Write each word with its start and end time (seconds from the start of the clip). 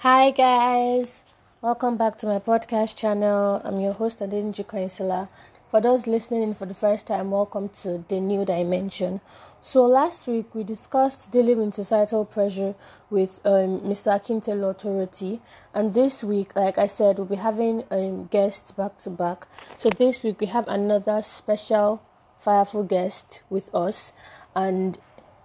Hi 0.00 0.30
guys, 0.30 1.24
welcome 1.62 1.96
back 1.96 2.18
to 2.18 2.26
my 2.26 2.38
podcast 2.38 2.96
channel. 2.96 3.62
I'm 3.64 3.80
your 3.80 3.94
host 3.94 4.18
Adinji 4.18 4.64
Kaisela. 4.66 5.28
For 5.70 5.80
those 5.80 6.06
listening 6.06 6.42
in 6.42 6.52
for 6.52 6.66
the 6.66 6.74
first 6.74 7.06
time, 7.06 7.30
welcome 7.30 7.70
to 7.80 8.04
the 8.06 8.20
new 8.20 8.44
dimension. 8.44 9.22
So 9.62 9.84
last 9.86 10.26
week 10.26 10.54
we 10.54 10.64
discussed 10.64 11.30
dealing 11.32 11.58
with 11.58 11.72
societal 11.72 12.26
pressure 12.26 12.74
with 13.08 13.40
um, 13.46 13.80
Mr. 13.80 14.12
Akintele 14.14 14.70
Authority, 14.70 15.40
and 15.72 15.94
this 15.94 16.22
week, 16.22 16.54
like 16.54 16.76
I 16.76 16.86
said, 16.86 17.16
we'll 17.16 17.26
be 17.26 17.36
having 17.36 17.84
um, 17.90 18.26
guests 18.26 18.72
back 18.72 18.98
to 18.98 19.10
back. 19.10 19.48
So 19.78 19.88
this 19.88 20.22
week 20.22 20.40
we 20.42 20.48
have 20.48 20.68
another 20.68 21.22
special, 21.22 22.02
fireful 22.38 22.82
guest 22.84 23.42
with 23.48 23.74
us, 23.74 24.12
and 24.54 24.98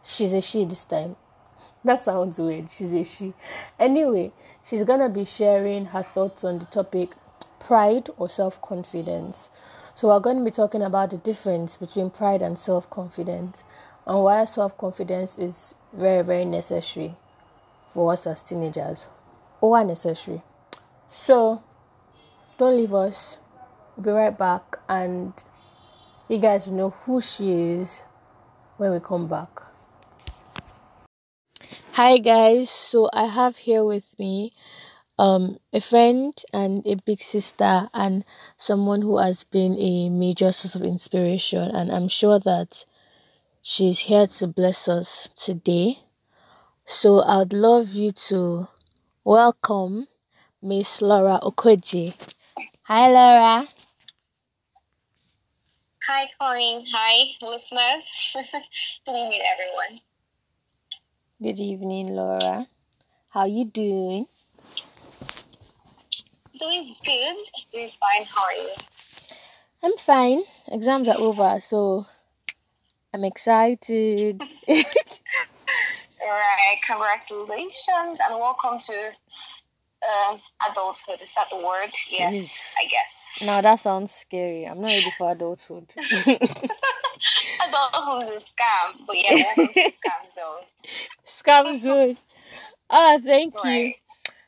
she's 0.03 0.33
a 0.33 0.41
she 0.41 0.65
this 0.65 0.83
time. 0.83 1.15
That 1.83 1.99
sounds 1.99 2.39
weird. 2.39 2.69
She's 2.69 2.93
a 2.93 3.03
she. 3.03 3.33
Anyway, 3.79 4.31
she's 4.63 4.83
gonna 4.83 5.09
be 5.09 5.25
sharing 5.25 5.85
her 5.85 6.03
thoughts 6.03 6.43
on 6.43 6.59
the 6.59 6.65
topic 6.65 7.15
pride 7.61 8.09
or 8.17 8.27
self 8.27 8.61
confidence. 8.61 9.49
So, 9.95 10.07
we're 10.07 10.19
going 10.19 10.37
to 10.37 10.43
be 10.43 10.51
talking 10.51 10.81
about 10.81 11.11
the 11.11 11.17
difference 11.17 11.77
between 11.77 12.09
pride 12.09 12.41
and 12.41 12.57
self 12.57 12.89
confidence 12.89 13.63
and 14.05 14.23
why 14.23 14.45
self 14.45 14.77
confidence 14.77 15.37
is 15.37 15.75
very, 15.93 16.23
very 16.23 16.45
necessary 16.45 17.15
for 17.93 18.11
us 18.13 18.25
as 18.25 18.41
teenagers 18.41 19.07
or 19.59 19.83
necessary. 19.83 20.41
So, 21.09 21.63
don't 22.57 22.77
leave 22.77 22.93
us. 22.93 23.37
We'll 23.95 24.05
be 24.05 24.11
right 24.11 24.37
back, 24.37 24.77
and 24.89 25.33
you 26.27 26.37
guys 26.37 26.65
will 26.65 26.73
know 26.73 26.89
who 26.89 27.21
she 27.21 27.51
is 27.51 28.03
when 28.77 28.91
we 28.91 28.99
come 28.99 29.27
back. 29.27 29.70
Hi 31.95 32.19
guys, 32.19 32.69
so 32.69 33.09
I 33.13 33.25
have 33.25 33.57
here 33.57 33.83
with 33.83 34.17
me 34.17 34.53
um 35.19 35.57
a 35.73 35.81
friend 35.81 36.33
and 36.53 36.85
a 36.87 36.95
big 36.95 37.19
sister 37.19 37.89
and 37.93 38.23
someone 38.55 39.01
who 39.01 39.17
has 39.17 39.43
been 39.43 39.77
a 39.77 40.07
major 40.07 40.53
source 40.53 40.75
of 40.75 40.83
inspiration 40.83 41.69
and 41.75 41.91
I'm 41.91 42.07
sure 42.07 42.39
that 42.39 42.85
she's 43.61 43.99
here 44.07 44.25
to 44.25 44.47
bless 44.47 44.87
us 44.87 45.29
today. 45.35 45.97
So 46.85 47.23
I'd 47.23 47.51
love 47.51 47.89
you 47.89 48.11
to 48.29 48.67
welcome 49.25 50.07
Miss 50.61 51.01
Laura 51.01 51.39
Okoji. 51.43 52.15
Hi 52.83 53.11
Laura. 53.11 53.67
Hi 56.07 56.29
Colleen. 56.39 56.85
Hi 56.93 57.35
listeners. 57.41 58.05
Good 59.05 59.17
evening 59.17 59.41
everyone. 59.43 59.99
Good 61.41 61.59
evening, 61.59 62.09
Laura. 62.09 62.67
How 63.29 63.39
are 63.39 63.47
you 63.47 63.65
doing? 63.65 64.27
Doing 66.59 66.95
good. 67.03 67.35
Doing 67.73 67.89
fine. 67.99 68.27
How 68.27 68.43
are 68.43 68.53
you? 68.53 68.69
I'm 69.81 69.97
fine. 69.97 70.43
Exams 70.67 71.09
are 71.09 71.17
over, 71.17 71.59
so 71.59 72.05
I'm 73.11 73.23
excited. 73.23 74.43
Alright, 74.69 74.85
congratulations 76.85 78.19
and 78.23 78.35
welcome 78.37 78.77
to 78.77 79.09
uh, 80.07 80.37
adulthood. 80.69 81.21
Is 81.23 81.33
that 81.33 81.47
the 81.49 81.57
word? 81.57 81.89
Yes, 82.11 82.33
yes, 82.33 82.75
I 82.79 82.87
guess. 82.87 83.47
No, 83.47 83.61
that 83.63 83.79
sounds 83.79 84.13
scary. 84.13 84.65
I'm 84.65 84.79
not 84.79 84.89
ready 84.89 85.11
for 85.17 85.31
adulthood. 85.31 85.91
is 87.73 88.43
a 88.43 88.51
scam, 88.53 89.05
but 89.07 89.15
yeah, 89.17 89.31
welcome 89.55 89.73
to 89.73 89.91
scam 89.91 90.31
zone. 90.31 90.63
Scam 91.25 91.81
zone. 91.81 92.17
Ah, 92.89 93.19
thank 93.23 93.63
right. 93.63 93.85
you. 93.85 93.93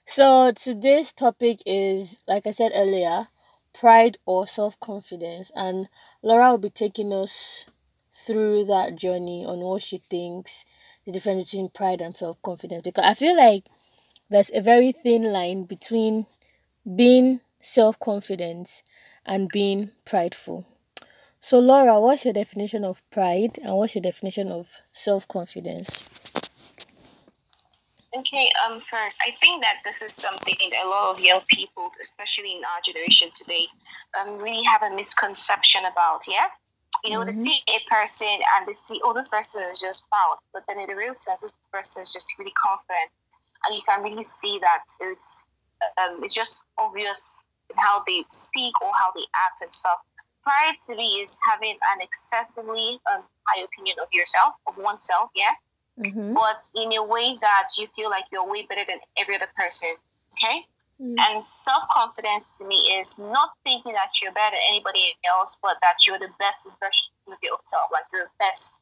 So 0.06 0.52
today's 0.52 1.14
topic 1.14 1.62
is, 1.66 2.24
like 2.28 2.46
I 2.48 2.52
said 2.52 2.72
earlier, 2.76 3.28
pride 3.74 4.18
or 4.26 4.48
self 4.48 4.80
confidence, 4.80 5.52
and 5.56 5.88
Laura 6.22 6.52
will 6.52 6.58
be 6.58 6.70
taking 6.70 7.14
us 7.14 7.66
through 8.14 8.66
that 8.66 8.96
journey 8.96 9.46
on 9.46 9.60
what 9.60 9.82
she 9.82 9.98
thinks 9.98 10.66
the 11.06 11.12
difference 11.12 11.46
between 11.52 11.70
pride 11.70 12.02
and 12.02 12.16
self 12.16 12.42
confidence. 12.42 12.84
Because 12.84 13.06
I 13.06 13.14
feel 13.14 13.36
like 13.38 13.66
there's 14.30 14.52
a 14.54 14.62
very 14.62 14.92
thin 14.92 15.24
line 15.32 15.64
between 15.66 16.28
being 16.96 17.42
self 17.62 18.00
confident 18.00 18.84
and 19.26 19.50
being 19.50 19.92
prideful. 20.06 20.66
So, 21.44 21.60
Laura, 21.60 22.00
what's 22.00 22.24
your 22.24 22.34
definition 22.34 22.86
of 22.86 23.04
pride 23.10 23.60
and 23.62 23.76
what's 23.76 23.96
your 23.96 24.02
definition 24.02 24.50
of 24.50 24.78
self 24.94 25.28
confidence? 25.28 26.06
Okay, 28.18 28.50
um, 28.64 28.80
first, 28.80 29.20
I 29.28 29.32
think 29.32 29.62
that 29.62 29.80
this 29.84 30.02
is 30.02 30.14
something 30.14 30.56
that 30.72 30.86
a 30.86 30.88
lot 30.88 31.14
of 31.14 31.20
young 31.20 31.42
people, 31.50 31.92
especially 32.00 32.54
in 32.54 32.62
our 32.64 32.80
generation 32.82 33.28
today, 33.36 33.68
um, 34.18 34.38
really 34.38 34.64
have 34.64 34.84
a 34.84 34.96
misconception 34.96 35.82
about. 35.84 36.22
Yeah, 36.30 36.48
you 37.04 37.12
know, 37.12 37.20
mm-hmm. 37.20 37.26
they 37.26 37.34
see 37.34 37.60
a 37.68 37.80
person 37.94 38.40
and 38.56 38.66
they 38.66 38.72
see, 38.72 39.02
oh, 39.04 39.12
this 39.12 39.28
person 39.28 39.64
is 39.70 39.82
just 39.82 40.10
proud, 40.10 40.38
but 40.54 40.64
then 40.70 40.80
in 40.80 40.88
the 40.88 40.96
real 40.96 41.12
sense, 41.12 41.42
this 41.42 41.68
person 41.74 42.04
is 42.04 42.14
just 42.14 42.40
really 42.40 42.54
confident, 42.56 43.12
and 43.66 43.76
you 43.76 43.82
can 43.86 44.02
really 44.02 44.24
see 44.24 44.60
that 44.60 44.84
it's 45.02 45.46
um, 46.00 46.24
it's 46.24 46.34
just 46.34 46.64
obvious 46.78 47.44
in 47.70 47.76
how 47.78 48.02
they 48.08 48.24
speak 48.30 48.80
or 48.82 48.92
how 48.96 49.12
they 49.12 49.26
act 49.36 49.60
and 49.62 49.74
stuff. 49.74 50.00
Pride 50.44 50.78
to 50.88 50.96
me 50.96 51.06
is 51.22 51.40
having 51.48 51.78
an 51.96 52.02
excessively 52.02 53.00
um, 53.12 53.24
high 53.48 53.64
opinion 53.64 53.98
of 54.02 54.08
yourself, 54.12 54.56
of 54.68 54.78
oneself, 54.78 55.30
yeah 55.36 55.56
mm-hmm. 56.00 56.34
but 56.34 56.70
in 56.76 56.92
a 56.94 57.04
way 57.04 57.38
that 57.42 57.68
you 57.78 57.88
feel 57.96 58.10
like 58.10 58.26
you're 58.32 58.50
way 58.50 58.66
better 58.66 58.84
than 58.88 59.00
every 59.18 59.36
other 59.36 59.50
person. 59.56 59.90
Okay? 60.34 60.66
Mm-hmm. 61.02 61.16
And 61.20 61.44
self 61.44 61.84
confidence 61.94 62.60
to 62.60 62.68
me 62.68 62.76
is 62.76 63.20
not 63.20 63.50
thinking 63.64 63.94
that 63.94 64.10
you're 64.22 64.32
better 64.32 64.56
than 64.56 64.62
anybody 64.70 65.16
else, 65.28 65.58
but 65.62 65.78
that 65.82 66.08
you're 66.08 66.20
the 66.20 66.30
best 66.40 66.70
version 66.80 67.14
of 67.28 67.38
yourself, 67.42 67.90
like 67.92 68.06
you're 68.12 68.24
the 68.24 68.38
best 68.40 68.82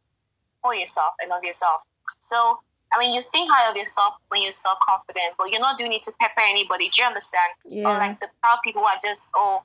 for 0.61 0.75
yourself 0.75 1.13
and 1.21 1.31
of 1.31 1.43
yourself. 1.43 1.81
So, 2.19 2.59
I 2.93 2.99
mean, 2.99 3.13
you 3.13 3.21
think 3.21 3.49
high 3.51 3.69
of 3.69 3.75
yourself 3.75 4.15
when 4.27 4.41
you're 4.41 4.51
self 4.51 4.77
confident, 4.87 5.35
but 5.37 5.51
you're 5.51 5.61
not 5.61 5.77
doing 5.77 5.93
it 5.93 6.03
to 6.03 6.13
pepper 6.19 6.41
anybody. 6.41 6.89
Do 6.89 7.01
you 7.01 7.07
understand? 7.07 7.51
Yeah. 7.65 7.83
Or 7.87 7.97
like 7.97 8.19
the 8.19 8.27
proud 8.41 8.59
people 8.63 8.83
are 8.83 8.99
just, 9.03 9.31
oh, 9.35 9.63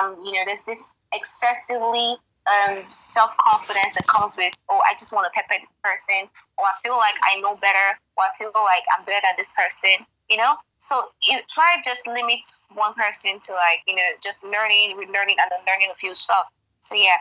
um, 0.00 0.16
you 0.22 0.32
know, 0.32 0.42
there's 0.44 0.64
this 0.64 0.94
excessively 1.12 2.16
um, 2.48 2.84
self 2.88 3.36
confidence 3.36 3.94
that 3.94 4.06
comes 4.06 4.36
with, 4.36 4.54
oh, 4.68 4.80
I 4.88 4.94
just 4.94 5.14
want 5.14 5.26
to 5.26 5.32
pepper 5.34 5.60
this 5.60 5.72
person, 5.82 6.28
or 6.58 6.64
I 6.64 6.74
feel 6.82 6.96
like 6.96 7.14
I 7.22 7.40
know 7.40 7.56
better, 7.56 7.98
or 8.16 8.24
I 8.24 8.36
feel 8.36 8.52
like 8.54 8.84
I'm 8.96 9.04
better 9.04 9.20
than 9.22 9.34
this 9.36 9.54
person, 9.54 10.06
you 10.28 10.36
know? 10.36 10.54
So 10.78 11.12
it 11.22 11.44
try 11.52 11.76
just 11.84 12.08
limits 12.08 12.66
one 12.74 12.94
person 12.94 13.38
to 13.38 13.52
like, 13.52 13.84
you 13.86 13.94
know, 13.94 14.08
just 14.22 14.44
learning, 14.44 14.96
relearning, 14.96 15.36
and 15.36 15.48
then 15.50 15.60
learning 15.68 15.88
a 15.92 15.94
few 15.94 16.14
stuff. 16.14 16.46
So 16.80 16.96
yeah. 16.96 17.20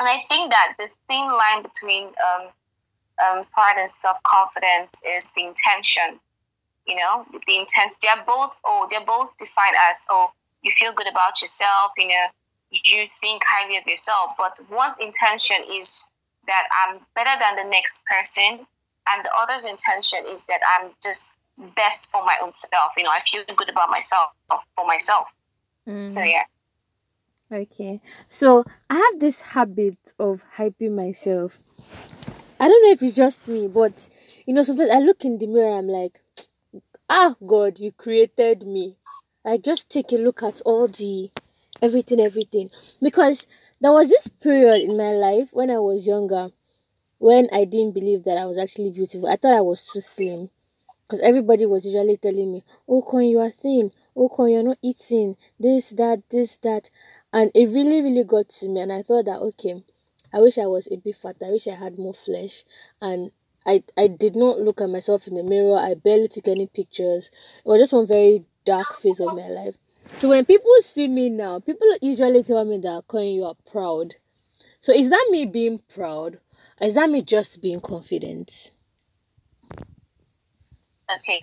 And 0.00 0.08
I 0.08 0.24
think 0.28 0.50
that 0.50 0.74
the 0.78 0.88
thin 1.08 1.26
line 1.26 1.62
between 1.62 2.08
um, 2.08 2.48
um, 3.24 3.44
pride 3.52 3.76
and 3.78 3.90
self 3.92 4.22
confidence 4.22 5.00
is 5.06 5.32
the 5.32 5.44
intention. 5.44 6.20
You 6.86 6.96
know, 6.96 7.26
the 7.46 7.58
intent. 7.58 7.96
They're 8.02 8.24
both. 8.26 8.60
Oh, 8.64 8.86
they're 8.90 9.04
both 9.04 9.36
defined 9.36 9.74
as 9.90 10.06
oh, 10.10 10.30
you 10.66 10.72
feel 10.72 10.92
good 10.92 11.08
about 11.08 11.40
yourself. 11.40 11.92
You 11.96 12.08
know, 12.08 12.26
you 12.70 13.06
think 13.22 13.42
highly 13.48 13.78
of 13.78 13.86
yourself. 13.86 14.32
But 14.36 14.58
one's 14.68 14.98
intention 14.98 15.58
is 15.70 16.10
that 16.46 16.64
I'm 16.84 16.98
better 17.14 17.38
than 17.40 17.56
the 17.56 17.70
next 17.70 18.02
person, 18.04 18.66
and 19.08 19.24
the 19.24 19.30
other's 19.40 19.64
intention 19.64 20.18
is 20.28 20.44
that 20.46 20.60
I'm 20.74 20.90
just 21.02 21.38
best 21.76 22.10
for 22.10 22.24
my 22.24 22.36
own 22.42 22.52
self. 22.52 22.92
You 22.98 23.04
know, 23.04 23.10
I 23.10 23.20
feel 23.24 23.42
good 23.56 23.70
about 23.70 23.88
myself 23.90 24.28
for 24.48 24.86
myself. 24.86 25.28
Mm. 25.88 26.10
So 26.10 26.22
yeah. 26.22 26.44
Okay. 27.50 28.00
So 28.28 28.64
I 28.90 28.96
have 28.96 29.20
this 29.20 29.40
habit 29.40 30.14
of 30.18 30.44
hyping 30.58 30.96
myself. 30.96 31.60
I 32.58 32.68
don't 32.68 32.82
know 32.84 32.90
if 32.90 33.02
it's 33.02 33.16
just 33.16 33.48
me, 33.48 33.68
but 33.68 34.08
you 34.46 34.54
know, 34.54 34.64
sometimes 34.64 34.90
I 34.90 34.98
look 34.98 35.24
in 35.24 35.38
the 35.38 35.46
mirror, 35.46 35.78
I'm 35.78 35.88
like, 35.88 36.20
ah, 37.08 37.36
God, 37.44 37.78
you 37.78 37.92
created 37.92 38.66
me. 38.66 38.96
I 39.46 39.58
just 39.58 39.88
take 39.88 40.10
a 40.10 40.16
look 40.16 40.42
at 40.42 40.60
all 40.62 40.88
the 40.88 41.30
everything, 41.80 42.18
everything. 42.20 42.70
Because 43.00 43.46
there 43.80 43.92
was 43.92 44.08
this 44.08 44.26
period 44.26 44.82
in 44.82 44.96
my 44.96 45.10
life 45.10 45.50
when 45.52 45.70
I 45.70 45.78
was 45.78 46.06
younger 46.06 46.50
when 47.18 47.48
I 47.52 47.64
didn't 47.64 47.94
believe 47.94 48.24
that 48.24 48.38
I 48.38 48.44
was 48.44 48.58
actually 48.58 48.90
beautiful. 48.90 49.28
I 49.28 49.36
thought 49.36 49.54
I 49.56 49.60
was 49.60 49.82
too 49.84 50.00
slim. 50.00 50.50
Because 51.06 51.20
everybody 51.20 51.64
was 51.64 51.86
usually 51.86 52.16
telling 52.16 52.52
me, 52.52 52.64
Oh, 52.88 53.00
Con, 53.02 53.24
you 53.24 53.38
are 53.38 53.50
thin. 53.50 53.92
Oh, 54.16 54.28
Con, 54.28 54.50
you're 54.50 54.64
not 54.64 54.78
eating. 54.82 55.36
This, 55.58 55.90
that, 55.90 56.24
this, 56.30 56.56
that. 56.58 56.90
And 57.32 57.52
it 57.54 57.66
really, 57.66 58.02
really 58.02 58.24
got 58.24 58.48
to 58.48 58.68
me. 58.68 58.80
And 58.80 58.92
I 58.92 59.02
thought 59.02 59.26
that, 59.26 59.38
okay, 59.38 59.84
I 60.32 60.40
wish 60.40 60.58
I 60.58 60.66
was 60.66 60.88
a 60.90 60.96
bit 60.96 61.14
fat. 61.14 61.36
I 61.40 61.50
wish 61.50 61.68
I 61.68 61.76
had 61.76 61.96
more 61.98 62.12
flesh. 62.12 62.64
And 63.00 63.30
I, 63.64 63.84
I 63.96 64.08
did 64.08 64.34
not 64.34 64.58
look 64.58 64.80
at 64.80 64.90
myself 64.90 65.28
in 65.28 65.34
the 65.34 65.44
mirror. 65.44 65.78
I 65.78 65.94
barely 65.94 66.26
took 66.26 66.48
any 66.48 66.66
pictures. 66.66 67.30
It 67.64 67.68
was 67.68 67.80
just 67.80 67.92
one 67.92 68.06
very 68.06 68.44
dark 68.66 68.94
phase 68.96 69.20
of 69.20 69.34
my 69.34 69.48
life. 69.48 69.76
So 70.18 70.28
when 70.28 70.44
people 70.44 70.70
see 70.80 71.08
me 71.08 71.30
now, 71.30 71.60
people 71.60 71.88
usually 72.02 72.42
tell 72.42 72.64
me 72.64 72.78
that 72.78 73.04
Coin, 73.08 73.28
you 73.28 73.44
are 73.44 73.56
proud. 73.70 74.16
So 74.80 74.92
is 74.92 75.08
that 75.10 75.28
me 75.30 75.46
being 75.46 75.80
proud? 75.94 76.38
Or 76.80 76.86
is 76.86 76.94
that 76.94 77.08
me 77.08 77.22
just 77.22 77.60
being 77.62 77.80
confident? 77.80 78.70
Okay. 81.18 81.42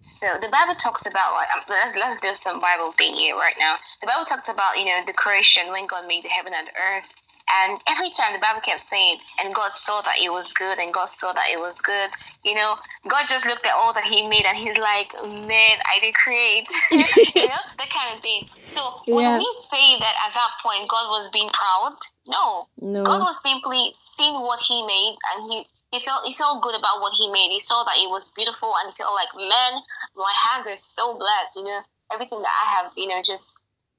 So 0.00 0.26
the 0.40 0.48
Bible 0.48 0.74
talks 0.76 1.06
about 1.06 1.32
like 1.32 1.48
um, 1.56 1.62
let's 1.68 1.96
let's 1.96 2.16
do 2.20 2.34
some 2.34 2.60
Bible 2.60 2.92
thing 2.98 3.14
here 3.14 3.34
right 3.34 3.56
now. 3.58 3.76
The 4.00 4.06
Bible 4.06 4.24
talks 4.24 4.48
about 4.48 4.78
you 4.78 4.84
know 4.84 5.00
the 5.06 5.12
creation 5.12 5.68
when 5.72 5.86
God 5.86 6.06
made 6.06 6.22
the 6.22 6.28
heaven 6.28 6.52
and 6.54 6.68
the 6.68 6.76
earth, 6.78 7.12
and 7.48 7.80
every 7.86 8.10
time 8.10 8.32
the 8.32 8.40
Bible 8.40 8.60
kept 8.60 8.80
saying, 8.80 9.18
and 9.38 9.54
God 9.54 9.72
saw 9.74 10.02
that 10.02 10.18
it 10.22 10.30
was 10.30 10.52
good, 10.52 10.78
and 10.78 10.92
God 10.92 11.06
saw 11.06 11.32
that 11.32 11.46
it 11.52 11.58
was 11.58 11.74
good. 11.82 12.10
You 12.42 12.54
know, 12.54 12.76
God 13.08 13.26
just 13.28 13.46
looked 13.46 13.64
at 13.64 13.74
all 13.74 13.94
that 13.94 14.04
He 14.04 14.26
made, 14.26 14.44
and 14.44 14.58
He's 14.58 14.78
like, 14.78 15.12
man, 15.22 15.78
I 15.86 15.98
did 16.00 16.14
create. 16.14 16.66
you 16.90 16.98
know, 16.98 17.62
that 17.78 17.90
kind 17.90 18.16
of 18.16 18.22
thing. 18.22 18.48
So 18.64 18.82
yeah. 19.06 19.14
when 19.14 19.38
we 19.38 19.48
say 19.52 19.98
that 19.98 20.14
at 20.26 20.34
that 20.34 20.50
point 20.62 20.88
God 20.88 21.08
was 21.10 21.28
being 21.30 21.48
proud, 21.50 21.96
no. 22.26 22.66
no. 22.80 23.04
God 23.04 23.20
was 23.20 23.40
simply 23.42 23.90
seeing 23.92 24.34
what 24.34 24.60
He 24.60 24.84
made, 24.86 25.14
and 25.34 25.50
He 25.50 25.66
he 25.92 26.00
felt 26.00 26.26
he 26.26 26.34
felt 26.34 26.62
good 26.62 26.74
about 26.74 27.00
what 27.00 27.14
he 27.14 27.30
made. 27.30 27.48
He 27.50 27.60
saw 27.60 27.84
that 27.84 27.96
it 27.96 28.10
was 28.10 28.28
beautiful 28.34 28.74
and 28.84 28.94
felt 28.96 29.14
like, 29.14 29.28
man, 29.36 29.72
my 30.16 30.32
hands 30.50 30.68
are 30.68 30.76
so 30.76 31.16
blessed. 31.16 31.56
You 31.56 31.64
know, 31.64 31.80
everything 32.12 32.42
that 32.42 32.50
I 32.50 32.82
have, 32.82 32.92
you 32.96 33.06
know, 33.06 33.20
just 33.24 33.56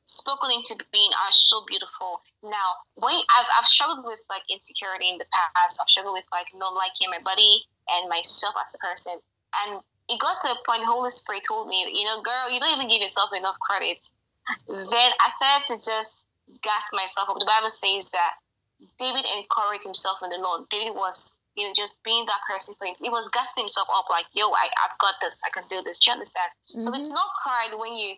spoken 0.07 0.51
into 0.51 0.75
being 0.92 1.12
are 1.12 1.31
so 1.31 1.63
beautiful. 1.68 2.24
Now, 2.42 2.80
when 2.95 3.13
I've, 3.13 3.50
I've 3.59 3.68
struggled 3.68 4.06
with 4.06 4.25
like 4.30 4.44
insecurity 4.50 5.09
in 5.09 5.18
the 5.19 5.27
past, 5.31 5.80
I've 5.81 5.89
struggled 5.89 6.15
with 6.15 6.25
like 6.31 6.48
not 6.56 6.74
liking 6.74 7.12
my 7.12 7.19
body 7.19 7.68
and 7.92 8.09
myself 8.09 8.56
as 8.59 8.75
a 8.75 8.80
person, 8.80 9.19
and 9.63 9.81
it 10.09 10.19
got 10.19 10.39
to 10.44 10.56
a 10.56 10.59
point. 10.65 10.81
The 10.81 10.88
Holy 10.88 11.12
Spirit 11.12 11.44
told 11.48 11.68
me, 11.68 11.86
you 11.92 12.06
know, 12.06 12.21
girl, 12.21 12.50
you 12.50 12.59
don't 12.59 12.75
even 12.75 12.89
give 12.89 13.01
yourself 13.01 13.30
enough 13.36 13.59
credit. 13.59 14.09
Then 14.68 15.12
I 15.19 15.27
started 15.27 15.68
to 15.68 15.75
just 15.75 16.25
gas 16.63 16.88
myself 16.94 17.30
up. 17.30 17.39
The 17.39 17.45
Bible 17.45 17.69
says 17.69 18.12
that 18.12 18.36
David 18.98 19.25
encouraged 19.36 19.83
himself 19.83 20.19
in 20.24 20.30
the 20.30 20.38
Lord. 20.38 20.69
David 20.69 20.95
was 20.95 21.36
you 21.57 21.65
know, 21.68 21.74
just 21.75 22.01
being 22.04 22.25
that 22.27 22.39
person 22.48 22.75
for 22.77 22.86
him. 22.86 22.94
He 23.01 23.09
was 23.09 23.30
gassing 23.30 23.63
himself 23.63 23.89
up 23.92 24.06
like, 24.09 24.25
yo, 24.31 24.48
I, 24.54 24.69
I've 24.86 24.98
got 25.00 25.15
this, 25.19 25.38
I 25.44 25.50
can 25.50 25.63
do 25.69 25.81
this. 25.81 26.00
Do 26.00 26.12
you 26.12 26.13
understand? 26.13 26.51
Mm-hmm. 26.69 26.80
So 26.80 26.94
it's 26.94 27.12
not 27.12 27.25
pride 27.44 27.74
when 27.77 27.94
you 27.98 28.15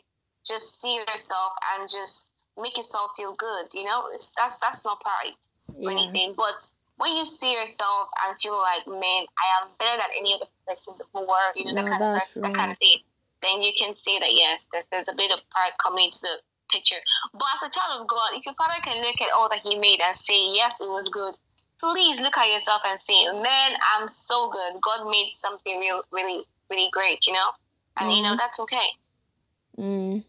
just 0.49 0.81
see 0.81 0.95
yourself 0.95 1.53
and 1.73 1.87
just 1.87 2.31
make 2.57 2.75
yourself 2.75 3.11
feel 3.15 3.33
good, 3.33 3.67
you 3.73 3.83
know? 3.83 4.09
It's 4.11 4.31
that's 4.31 4.57
that's 4.59 4.83
not 4.83 4.99
pride 5.01 5.37
yeah. 5.77 5.89
or 5.89 5.91
anything. 5.91 6.33
But 6.35 6.67
when 6.97 7.15
you 7.15 7.23
see 7.23 7.53
yourself 7.53 8.09
and 8.25 8.37
feel 8.39 8.57
like, 8.57 8.87
man, 8.87 9.23
I 9.37 9.47
am 9.61 9.69
better 9.79 9.97
than 9.97 10.11
any 10.19 10.33
other 10.33 10.45
person 10.67 10.95
in 10.99 11.05
the 11.13 11.21
world, 11.21 11.53
you 11.55 11.65
know, 11.65 11.81
no, 11.81 11.81
that 11.83 11.89
kind 11.89 12.03
of 12.03 12.19
person, 12.19 12.41
right. 12.41 12.53
that 12.53 12.59
kind 12.59 12.71
of 12.71 12.77
thing, 12.79 12.97
then 13.41 13.61
you 13.61 13.71
can 13.79 13.95
say 13.95 14.19
that 14.19 14.33
yes, 14.33 14.67
that 14.73 14.85
there's 14.91 15.07
a 15.07 15.15
bit 15.15 15.31
of 15.31 15.39
pride 15.49 15.71
coming 15.81 16.05
into 16.05 16.19
the 16.21 16.35
picture. 16.71 16.99
But 17.33 17.47
as 17.55 17.63
a 17.63 17.69
child 17.69 18.01
of 18.01 18.07
God, 18.07 18.35
if 18.35 18.45
your 18.45 18.55
father 18.55 18.79
can 18.83 19.01
look 19.01 19.21
at 19.21 19.29
all 19.35 19.49
that 19.49 19.59
he 19.63 19.77
made 19.77 20.01
and 20.05 20.15
say, 20.15 20.53
yes, 20.53 20.81
it 20.81 20.91
was 20.91 21.09
good, 21.09 21.35
please 21.79 22.21
look 22.21 22.37
at 22.37 22.51
yourself 22.51 22.81
and 22.85 22.99
say, 22.99 23.25
man, 23.31 23.71
I'm 23.95 24.07
so 24.07 24.49
good. 24.51 24.81
God 24.81 25.09
made 25.09 25.29
something 25.29 25.79
real, 25.79 26.03
really, 26.11 26.43
really 26.69 26.89
great, 26.91 27.25
you 27.27 27.33
know? 27.33 27.49
And, 27.97 28.11
mm. 28.11 28.17
you 28.17 28.21
know, 28.21 28.29
mm-hmm. 28.29 28.37
that's 28.37 28.59
okay. 28.59 28.87
Mm. 29.77 30.23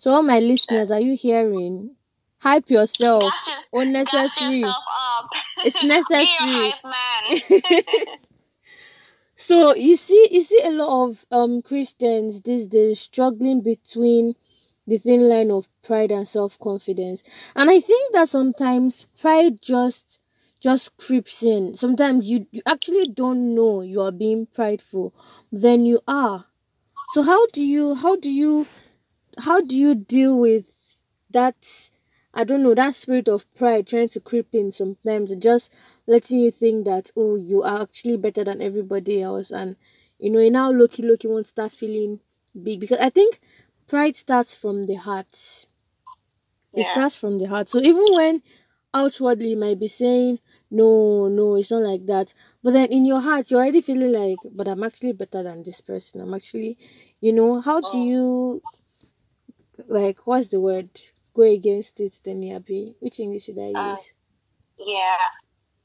So, 0.00 0.12
all 0.12 0.22
my 0.22 0.38
listeners, 0.40 0.90
are 0.90 1.00
you 1.00 1.14
hearing? 1.14 1.94
Hype 2.38 2.70
yourself. 2.70 3.22
Your, 3.72 3.82
unnecessary. 3.82 4.54
Yourself 4.56 4.76
it's 5.62 5.82
necessary. 5.84 6.72
so 9.34 9.74
you 9.74 9.96
see, 9.96 10.28
you 10.30 10.40
see 10.40 10.60
a 10.64 10.70
lot 10.70 11.04
of 11.08 11.26
um 11.30 11.60
Christians 11.60 12.40
these 12.40 12.66
days 12.66 12.98
struggling 13.00 13.60
between 13.60 14.34
the 14.86 14.96
thin 14.96 15.28
line 15.28 15.50
of 15.50 15.68
pride 15.82 16.10
and 16.10 16.26
self 16.26 16.58
confidence, 16.58 17.22
and 17.54 17.68
I 17.70 17.78
think 17.80 18.14
that 18.14 18.30
sometimes 18.30 19.06
pride 19.20 19.60
just 19.60 20.18
just 20.60 20.96
creeps 20.96 21.42
in. 21.42 21.76
Sometimes 21.76 22.30
you, 22.30 22.46
you 22.52 22.62
actually 22.66 23.08
don't 23.08 23.54
know 23.54 23.82
you 23.82 24.00
are 24.00 24.12
being 24.12 24.46
prideful, 24.46 25.14
then 25.52 25.84
you 25.84 26.00
are. 26.08 26.46
So 27.10 27.22
how 27.22 27.46
do 27.48 27.62
you 27.62 27.94
how 27.96 28.16
do 28.16 28.30
you 28.30 28.66
how 29.38 29.60
do 29.60 29.76
you 29.76 29.94
deal 29.94 30.38
with 30.38 30.98
that 31.30 31.90
I 32.32 32.44
don't 32.44 32.62
know, 32.62 32.74
that 32.74 32.94
spirit 32.94 33.28
of 33.28 33.52
pride 33.54 33.88
trying 33.88 34.08
to 34.10 34.20
creep 34.20 34.54
in 34.54 34.70
sometimes 34.70 35.32
and 35.32 35.42
just 35.42 35.74
letting 36.06 36.38
you 36.38 36.50
think 36.50 36.84
that 36.84 37.10
oh 37.16 37.36
you 37.36 37.62
are 37.62 37.82
actually 37.82 38.16
better 38.16 38.44
than 38.44 38.62
everybody 38.62 39.20
else 39.20 39.50
and 39.50 39.76
you 40.18 40.30
know 40.30 40.40
you 40.40 40.50
now 40.50 40.70
lucky 40.72 41.02
lucky 41.02 41.26
won't 41.26 41.48
start 41.48 41.72
feeling 41.72 42.20
big 42.62 42.80
because 42.80 43.00
I 43.00 43.10
think 43.10 43.40
pride 43.88 44.14
starts 44.16 44.54
from 44.54 44.84
the 44.84 44.94
heart. 44.94 45.66
It 46.72 46.82
yeah. 46.82 46.92
starts 46.92 47.16
from 47.16 47.38
the 47.38 47.46
heart. 47.46 47.68
So 47.68 47.80
even 47.80 48.04
when 48.10 48.42
outwardly 48.94 49.48
you 49.50 49.56
might 49.56 49.78
be 49.78 49.88
saying 49.88 50.38
no 50.70 51.28
no 51.28 51.56
it's 51.56 51.70
not 51.70 51.82
like 51.82 52.06
that 52.06 52.32
but 52.62 52.72
then 52.72 52.88
in 52.90 53.04
your 53.04 53.20
heart 53.20 53.50
you're 53.50 53.60
already 53.60 53.80
feeling 53.80 54.12
like 54.12 54.38
but 54.52 54.68
i'm 54.68 54.82
actually 54.82 55.12
better 55.12 55.42
than 55.42 55.62
this 55.62 55.80
person 55.80 56.20
i'm 56.20 56.34
actually 56.34 56.76
you 57.20 57.32
know 57.32 57.60
how 57.60 57.80
do 57.80 57.86
oh. 57.92 58.04
you 58.04 58.62
like 59.88 60.26
what's 60.26 60.48
the 60.48 60.60
word? 60.60 60.90
Go 61.34 61.42
against 61.42 62.00
it 62.00 62.20
then 62.24 62.42
yabi 62.42 62.94
which 63.00 63.20
english 63.20 63.44
should 63.44 63.58
i 63.58 63.70
uh, 63.72 63.90
use? 63.90 64.00
uh, 64.00 64.84
yeah 64.92 65.16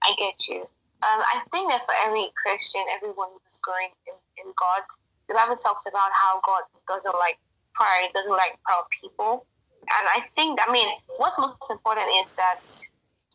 i 0.03 0.13
get 0.17 0.47
you. 0.49 0.61
Um 1.05 1.21
i 1.33 1.41
think 1.51 1.69
that 1.69 1.81
for 1.83 1.95
every 2.05 2.27
christian 2.35 2.81
everyone 2.95 3.29
who's 3.31 3.59
growing 3.59 3.91
in, 4.07 4.15
in 4.41 4.53
god. 4.57 4.83
The 5.29 5.35
bible 5.35 5.55
talks 5.55 5.85
about 5.87 6.11
how 6.13 6.41
god 6.41 6.63
doesn't 6.87 7.15
like 7.15 7.37
pride 7.73 8.09
doesn't 8.13 8.35
like 8.35 8.57
proud 8.65 8.85
people. 9.01 9.45
And 9.81 10.05
i 10.15 10.21
think 10.21 10.59
i 10.65 10.71
mean 10.71 10.89
what's 11.17 11.39
most 11.39 11.69
important 11.71 12.09
is 12.19 12.35
that 12.35 12.65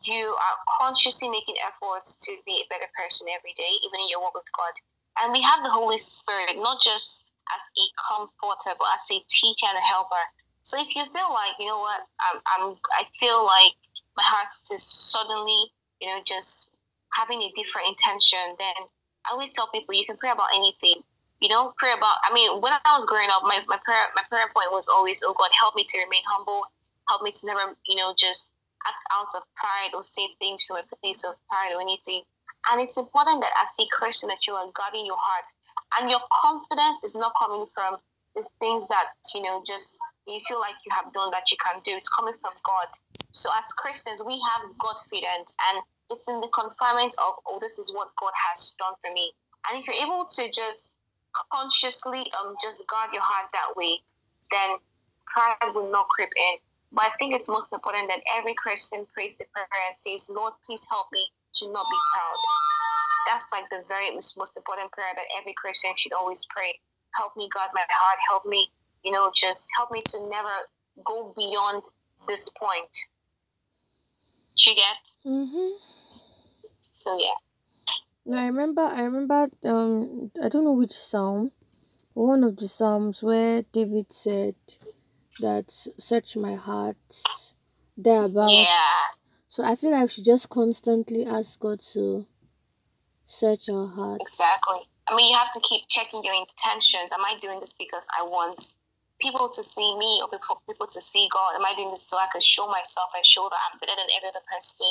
you 0.03 0.25
are 0.25 0.57
consciously 0.79 1.29
making 1.29 1.55
efforts 1.65 2.25
to 2.25 2.35
be 2.45 2.63
a 2.63 2.69
better 2.69 2.89
person 2.97 3.27
every 3.29 3.53
day, 3.53 3.69
even 3.85 4.01
in 4.01 4.09
your 4.09 4.21
walk 4.21 4.33
with 4.33 4.49
God. 4.57 4.73
And 5.21 5.33
we 5.33 5.41
have 5.41 5.63
the 5.63 5.69
Holy 5.69 5.97
Spirit, 5.97 6.57
not 6.57 6.81
just 6.81 7.29
as 7.53 7.63
a 7.77 7.85
comforter, 8.09 8.73
but 8.79 8.87
as 8.95 9.05
a 9.11 9.21
teacher 9.29 9.67
and 9.69 9.77
a 9.77 9.81
helper. 9.81 10.23
So 10.63 10.79
if 10.79 10.95
you 10.95 11.03
feel 11.05 11.29
like, 11.33 11.57
you 11.59 11.67
know 11.67 11.79
what, 11.79 12.01
I'm, 12.19 12.41
I'm 12.45 12.75
I 12.91 13.03
feel 13.13 13.45
like 13.45 13.73
my 14.15 14.23
heart 14.23 14.53
is 14.71 14.83
suddenly, 14.83 15.71
you 15.99 16.07
know, 16.07 16.19
just 16.25 16.71
having 17.13 17.41
a 17.41 17.51
different 17.55 17.89
intention, 17.89 18.39
then 18.59 18.73
I 19.25 19.31
always 19.31 19.51
tell 19.51 19.67
people 19.67 19.95
you 19.95 20.05
can 20.05 20.17
pray 20.17 20.31
about 20.31 20.49
anything. 20.55 21.03
You 21.41 21.49
know, 21.49 21.73
pray 21.77 21.91
about. 21.91 22.17
I 22.23 22.31
mean, 22.33 22.61
when 22.61 22.71
I 22.71 22.93
was 22.93 23.07
growing 23.07 23.29
up, 23.31 23.41
my, 23.43 23.59
my 23.67 23.77
prayer 23.83 24.05
my 24.15 24.21
prayer 24.29 24.45
point 24.53 24.71
was 24.71 24.87
always, 24.87 25.23
"Oh 25.25 25.33
God, 25.33 25.49
help 25.59 25.75
me 25.75 25.83
to 25.89 25.97
remain 25.97 26.21
humble. 26.27 26.61
Help 27.09 27.23
me 27.23 27.31
to 27.31 27.47
never, 27.47 27.75
you 27.87 27.95
know, 27.95 28.13
just 28.15 28.53
act 28.85 29.03
out 29.11 29.33
of 29.35 29.41
pride 29.55 29.93
or 29.95 30.03
say 30.03 30.29
things 30.39 30.63
from 30.63 30.77
a 30.77 30.83
place 31.01 31.23
of 31.25 31.33
pride 31.49 31.73
or 31.73 31.81
anything. 31.81 32.21
And 32.69 32.79
it's 32.81 32.97
important 32.97 33.41
that 33.41 33.51
as 33.59 33.73
a 33.81 33.87
Christian 33.91 34.29
that 34.29 34.45
you 34.45 34.53
are 34.53 34.69
guarding 34.73 35.05
your 35.05 35.17
heart 35.17 35.49
and 35.99 36.09
your 36.09 36.19
confidence 36.45 37.03
is 37.03 37.15
not 37.15 37.33
coming 37.37 37.65
from 37.73 37.97
the 38.35 38.47
things 38.59 38.87
that, 38.89 39.05
you 39.33 39.41
know, 39.41 39.63
just 39.65 39.99
you 40.31 40.39
feel 40.39 40.59
like 40.59 40.75
you 40.85 40.91
have 40.95 41.11
done 41.13 41.31
that 41.31 41.51
you 41.51 41.57
can 41.57 41.81
do. 41.83 41.93
It's 41.93 42.09
coming 42.09 42.33
from 42.39 42.53
God. 42.63 42.87
So 43.31 43.49
as 43.57 43.73
Christians, 43.73 44.23
we 44.25 44.39
have 44.39 44.69
Godfidence 44.77 45.55
and 45.71 45.83
it's 46.09 46.27
in 46.29 46.41
the 46.41 46.49
confinement 46.53 47.15
of, 47.23 47.35
oh, 47.47 47.59
this 47.61 47.79
is 47.79 47.93
what 47.95 48.09
God 48.19 48.33
has 48.49 48.75
done 48.79 48.93
for 49.03 49.11
me. 49.13 49.31
And 49.69 49.79
if 49.79 49.87
you're 49.87 50.03
able 50.03 50.25
to 50.27 50.43
just 50.51 50.97
consciously 51.51 52.27
um 52.43 52.55
just 52.61 52.87
guard 52.89 53.13
your 53.13 53.21
heart 53.21 53.47
that 53.53 53.71
way, 53.77 54.01
then 54.51 54.77
pride 55.27 55.55
will 55.73 55.91
not 55.91 56.07
creep 56.09 56.31
in. 56.35 56.59
But 56.91 57.05
I 57.05 57.09
think 57.15 57.33
it's 57.33 57.47
most 57.47 57.71
important 57.71 58.09
that 58.09 58.19
every 58.35 58.53
Christian 58.53 59.05
prays 59.13 59.37
the 59.37 59.45
prayer 59.53 59.67
and 59.87 59.95
says, 59.95 60.29
Lord, 60.29 60.53
please 60.65 60.85
help 60.91 61.07
me 61.13 61.23
to 61.53 61.71
not 61.71 61.85
be 61.89 61.99
proud. 62.13 62.39
That's 63.27 63.47
like 63.53 63.69
the 63.69 63.83
very 63.87 64.11
most, 64.11 64.57
important 64.57 64.91
prayer 64.91 65.13
that 65.15 65.25
every 65.39 65.53
Christian 65.53 65.91
should 65.95 66.11
always 66.11 66.45
pray. 66.49 66.79
Help 67.15 67.35
me, 67.37 67.47
God, 67.53 67.69
my 67.73 67.83
heart. 67.87 68.19
Help 68.27 68.45
me, 68.45 68.71
you 69.03 69.11
know, 69.11 69.31
just 69.35 69.69
help 69.75 69.91
me 69.91 70.01
to 70.05 70.29
never 70.29 70.49
go 71.03 71.33
beyond 71.35 71.83
this 72.27 72.49
point. 72.49 72.97
You 74.57 74.75
get? 74.75 75.13
Mm-hmm. 75.25 75.69
So, 76.91 77.17
yeah. 77.17 78.37
I 78.37 78.45
remember, 78.45 78.81
I 78.81 79.01
remember, 79.03 79.49
um, 79.67 80.31
I 80.43 80.49
don't 80.49 80.63
know 80.63 80.73
which 80.73 80.93
psalm, 80.93 81.51
one 82.13 82.43
of 82.43 82.57
the 82.57 82.67
psalms 82.67 83.23
where 83.23 83.63
David 83.73 84.11
said, 84.11 84.55
that 85.39 85.71
search 85.71 86.35
my 86.35 86.55
heart 86.55 86.97
thereabout. 87.97 88.51
Yeah. 88.51 88.67
So 89.47 89.63
I 89.63 89.75
feel 89.75 89.91
like 89.91 90.03
we 90.03 90.07
should 90.07 90.25
just 90.25 90.49
constantly 90.49 91.25
ask 91.25 91.59
God 91.59 91.81
to 91.93 92.25
search 93.25 93.69
our 93.69 93.87
heart. 93.87 94.21
Exactly. 94.21 94.79
I 95.07 95.15
mean, 95.15 95.31
you 95.31 95.37
have 95.37 95.51
to 95.51 95.59
keep 95.67 95.87
checking 95.89 96.23
your 96.23 96.33
intentions. 96.33 97.11
Am 97.11 97.21
I 97.25 97.37
doing 97.39 97.59
this 97.59 97.73
because 97.73 98.07
I 98.17 98.23
want 98.23 98.75
people 99.21 99.49
to 99.49 99.63
see 99.63 99.95
me 99.97 100.21
or 100.23 100.39
for 100.41 100.57
people 100.67 100.87
to 100.87 101.01
see 101.01 101.29
God? 101.31 101.55
Am 101.55 101.65
I 101.65 101.73
doing 101.75 101.91
this 101.91 102.07
so 102.09 102.17
I 102.17 102.27
can 102.31 102.41
show 102.41 102.67
myself 102.67 103.09
and 103.15 103.25
show 103.25 103.47
that 103.49 103.61
I'm 103.69 103.79
better 103.79 103.95
than 103.95 104.09
every 104.17 104.29
other 104.29 104.43
person? 104.49 104.87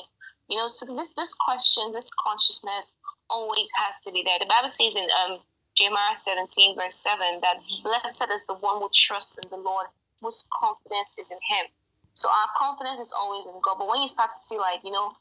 You 0.48 0.56
know, 0.56 0.68
so 0.68 0.94
this 0.94 1.12
this 1.14 1.34
question, 1.34 1.92
this 1.92 2.10
consciousness 2.14 2.96
always 3.28 3.70
has 3.78 3.98
to 4.00 4.12
be 4.12 4.22
there. 4.22 4.38
The 4.38 4.46
Bible 4.46 4.68
says 4.68 4.96
in 4.96 5.06
um, 5.26 5.38
Jeremiah 5.74 6.14
17, 6.14 6.76
verse 6.76 6.94
7, 6.94 7.40
that 7.42 7.62
blessed 7.84 8.26
is 8.32 8.46
the 8.46 8.54
one 8.54 8.82
who 8.82 8.88
trusts 8.92 9.38
in 9.38 9.48
the 9.50 9.56
Lord 9.56 9.86
whose 10.20 10.48
confidence 10.52 11.16
is 11.18 11.30
in 11.30 11.38
Him. 11.38 11.66
So 12.14 12.28
our 12.28 12.50
confidence 12.56 13.00
is 13.00 13.14
always 13.16 13.46
in 13.46 13.54
God. 13.62 13.76
But 13.78 13.88
when 13.88 14.02
you 14.02 14.08
start 14.08 14.30
to 14.30 14.36
see, 14.36 14.58
like, 14.58 14.84
you 14.84 14.90
know, 14.90 15.12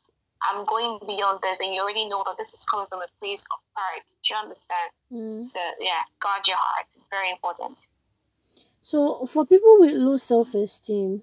I'm 0.41 0.65
going 0.65 0.99
beyond 1.05 1.39
this, 1.43 1.59
and 1.59 1.73
you 1.73 1.81
already 1.81 2.07
know 2.07 2.23
that 2.25 2.37
this 2.37 2.53
is 2.53 2.65
coming 2.65 2.87
from 2.87 3.01
a 3.01 3.07
place 3.19 3.45
of 3.51 3.59
pride. 3.75 4.05
Do 4.07 4.33
you 4.33 4.39
understand? 4.39 4.89
Mm. 5.11 5.45
So 5.45 5.59
yeah, 5.79 6.01
guard 6.19 6.47
your 6.47 6.57
heart. 6.57 6.87
Very 7.11 7.29
important. 7.29 7.87
So, 8.91 9.27
for 9.27 9.45
people 9.45 9.77
with 9.79 9.91
low 9.91 10.17
self 10.17 10.55
esteem, 10.55 11.21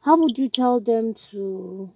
how 0.00 0.16
would 0.18 0.36
you 0.38 0.48
tell 0.48 0.80
them 0.80 1.14
to 1.30 1.92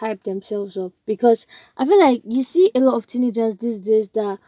hype 0.00 0.24
themselves 0.24 0.76
up? 0.76 0.90
Because 1.06 1.46
I 1.76 1.84
feel 1.84 2.00
like 2.00 2.22
you 2.24 2.42
see 2.42 2.72
a 2.74 2.80
lot 2.80 2.96
of 2.96 3.06
teenagers 3.06 3.54
these 3.56 3.78
days 3.78 4.08
that 4.14 4.40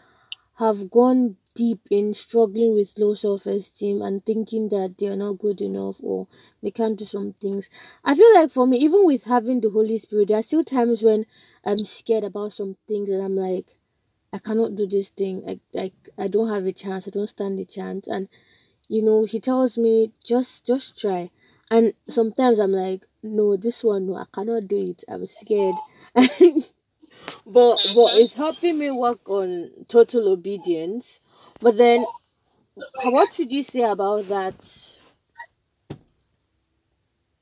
have 0.54 0.90
gone 0.90 1.36
deep 1.54 1.78
in 1.92 2.12
struggling 2.12 2.74
with 2.74 2.98
low 2.98 3.14
self 3.14 3.46
esteem 3.46 4.02
and 4.02 4.26
thinking 4.26 4.68
that 4.70 4.96
they 4.98 5.06
are 5.06 5.14
not 5.14 5.38
good 5.38 5.60
enough 5.60 5.98
or 6.02 6.26
they 6.60 6.72
can't 6.72 6.98
do 6.98 7.04
some 7.04 7.34
things. 7.34 7.70
I 8.04 8.16
feel 8.16 8.34
like 8.34 8.50
for 8.50 8.66
me, 8.66 8.78
even 8.78 9.06
with 9.06 9.26
having 9.26 9.60
the 9.60 9.70
Holy 9.70 9.96
Spirit, 9.96 10.26
there 10.26 10.40
are 10.40 10.42
still 10.42 10.64
times 10.64 11.04
when 11.04 11.24
I'm 11.64 11.78
scared 11.78 12.24
about 12.24 12.52
some 12.52 12.78
things 12.88 13.10
and 13.10 13.22
I'm 13.22 13.36
like, 13.36 13.77
I 14.32 14.38
cannot 14.38 14.76
do 14.76 14.86
this 14.86 15.08
thing. 15.10 15.42
I 15.48 15.60
like 15.72 16.08
I 16.18 16.26
don't 16.28 16.48
have 16.50 16.66
a 16.66 16.72
chance. 16.72 17.06
I 17.06 17.10
don't 17.10 17.26
stand 17.28 17.58
a 17.60 17.64
chance. 17.64 18.06
And 18.08 18.28
you 18.88 19.02
know, 19.02 19.24
he 19.24 19.40
tells 19.40 19.78
me 19.78 20.12
just 20.24 20.66
just 20.66 21.00
try. 21.00 21.30
And 21.70 21.94
sometimes 22.08 22.58
I'm 22.58 22.72
like, 22.72 23.06
no, 23.22 23.56
this 23.56 23.84
one, 23.84 24.06
no, 24.06 24.16
I 24.16 24.24
cannot 24.32 24.68
do 24.68 24.78
it. 24.78 25.04
I'm 25.08 25.26
scared. 25.26 25.76
but 26.14 26.64
but 27.46 28.10
it's 28.16 28.34
helping 28.34 28.78
me 28.78 28.90
work 28.90 29.28
on 29.28 29.70
total 29.88 30.28
obedience. 30.32 31.20
But 31.60 31.76
then, 31.76 32.00
what 33.04 33.36
would 33.38 33.52
you 33.52 33.62
say 33.62 33.82
about 33.82 34.28
that? 34.28 34.54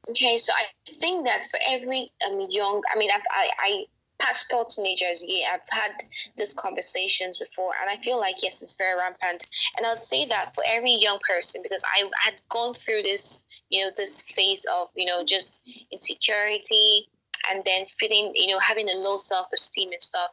Okay, 0.08 0.36
so 0.36 0.52
I 0.52 0.64
think 0.86 1.26
that 1.26 1.44
for 1.44 1.58
every 1.68 2.10
um 2.26 2.40
young, 2.50 2.82
I 2.92 2.98
mean, 2.98 3.10
I've, 3.14 3.22
I 3.30 3.48
I 3.58 3.86
pastoral 4.18 4.64
teenagers, 4.64 5.24
yeah, 5.26 5.48
I've 5.52 5.60
had 5.70 5.92
these 6.36 6.54
conversations 6.54 7.38
before, 7.38 7.72
and 7.80 7.90
I 7.90 8.00
feel 8.02 8.18
like 8.18 8.36
yes, 8.42 8.62
it's 8.62 8.76
very 8.76 8.98
rampant. 8.98 9.46
And 9.76 9.86
I'd 9.86 10.00
say 10.00 10.26
that 10.26 10.54
for 10.54 10.64
every 10.66 10.94
young 10.94 11.18
person, 11.28 11.62
because 11.62 11.84
I 11.84 12.08
had 12.22 12.34
gone 12.48 12.72
through 12.72 13.02
this, 13.02 13.44
you 13.70 13.84
know, 13.84 13.90
this 13.96 14.34
phase 14.34 14.66
of 14.80 14.88
you 14.94 15.06
know 15.06 15.24
just 15.24 15.68
insecurity, 15.90 17.08
and 17.50 17.62
then 17.64 17.86
feeling, 17.86 18.32
you 18.34 18.48
know, 18.48 18.58
having 18.58 18.88
a 18.88 18.98
low 18.98 19.16
self 19.16 19.48
esteem 19.52 19.92
and 19.92 20.02
stuff. 20.02 20.30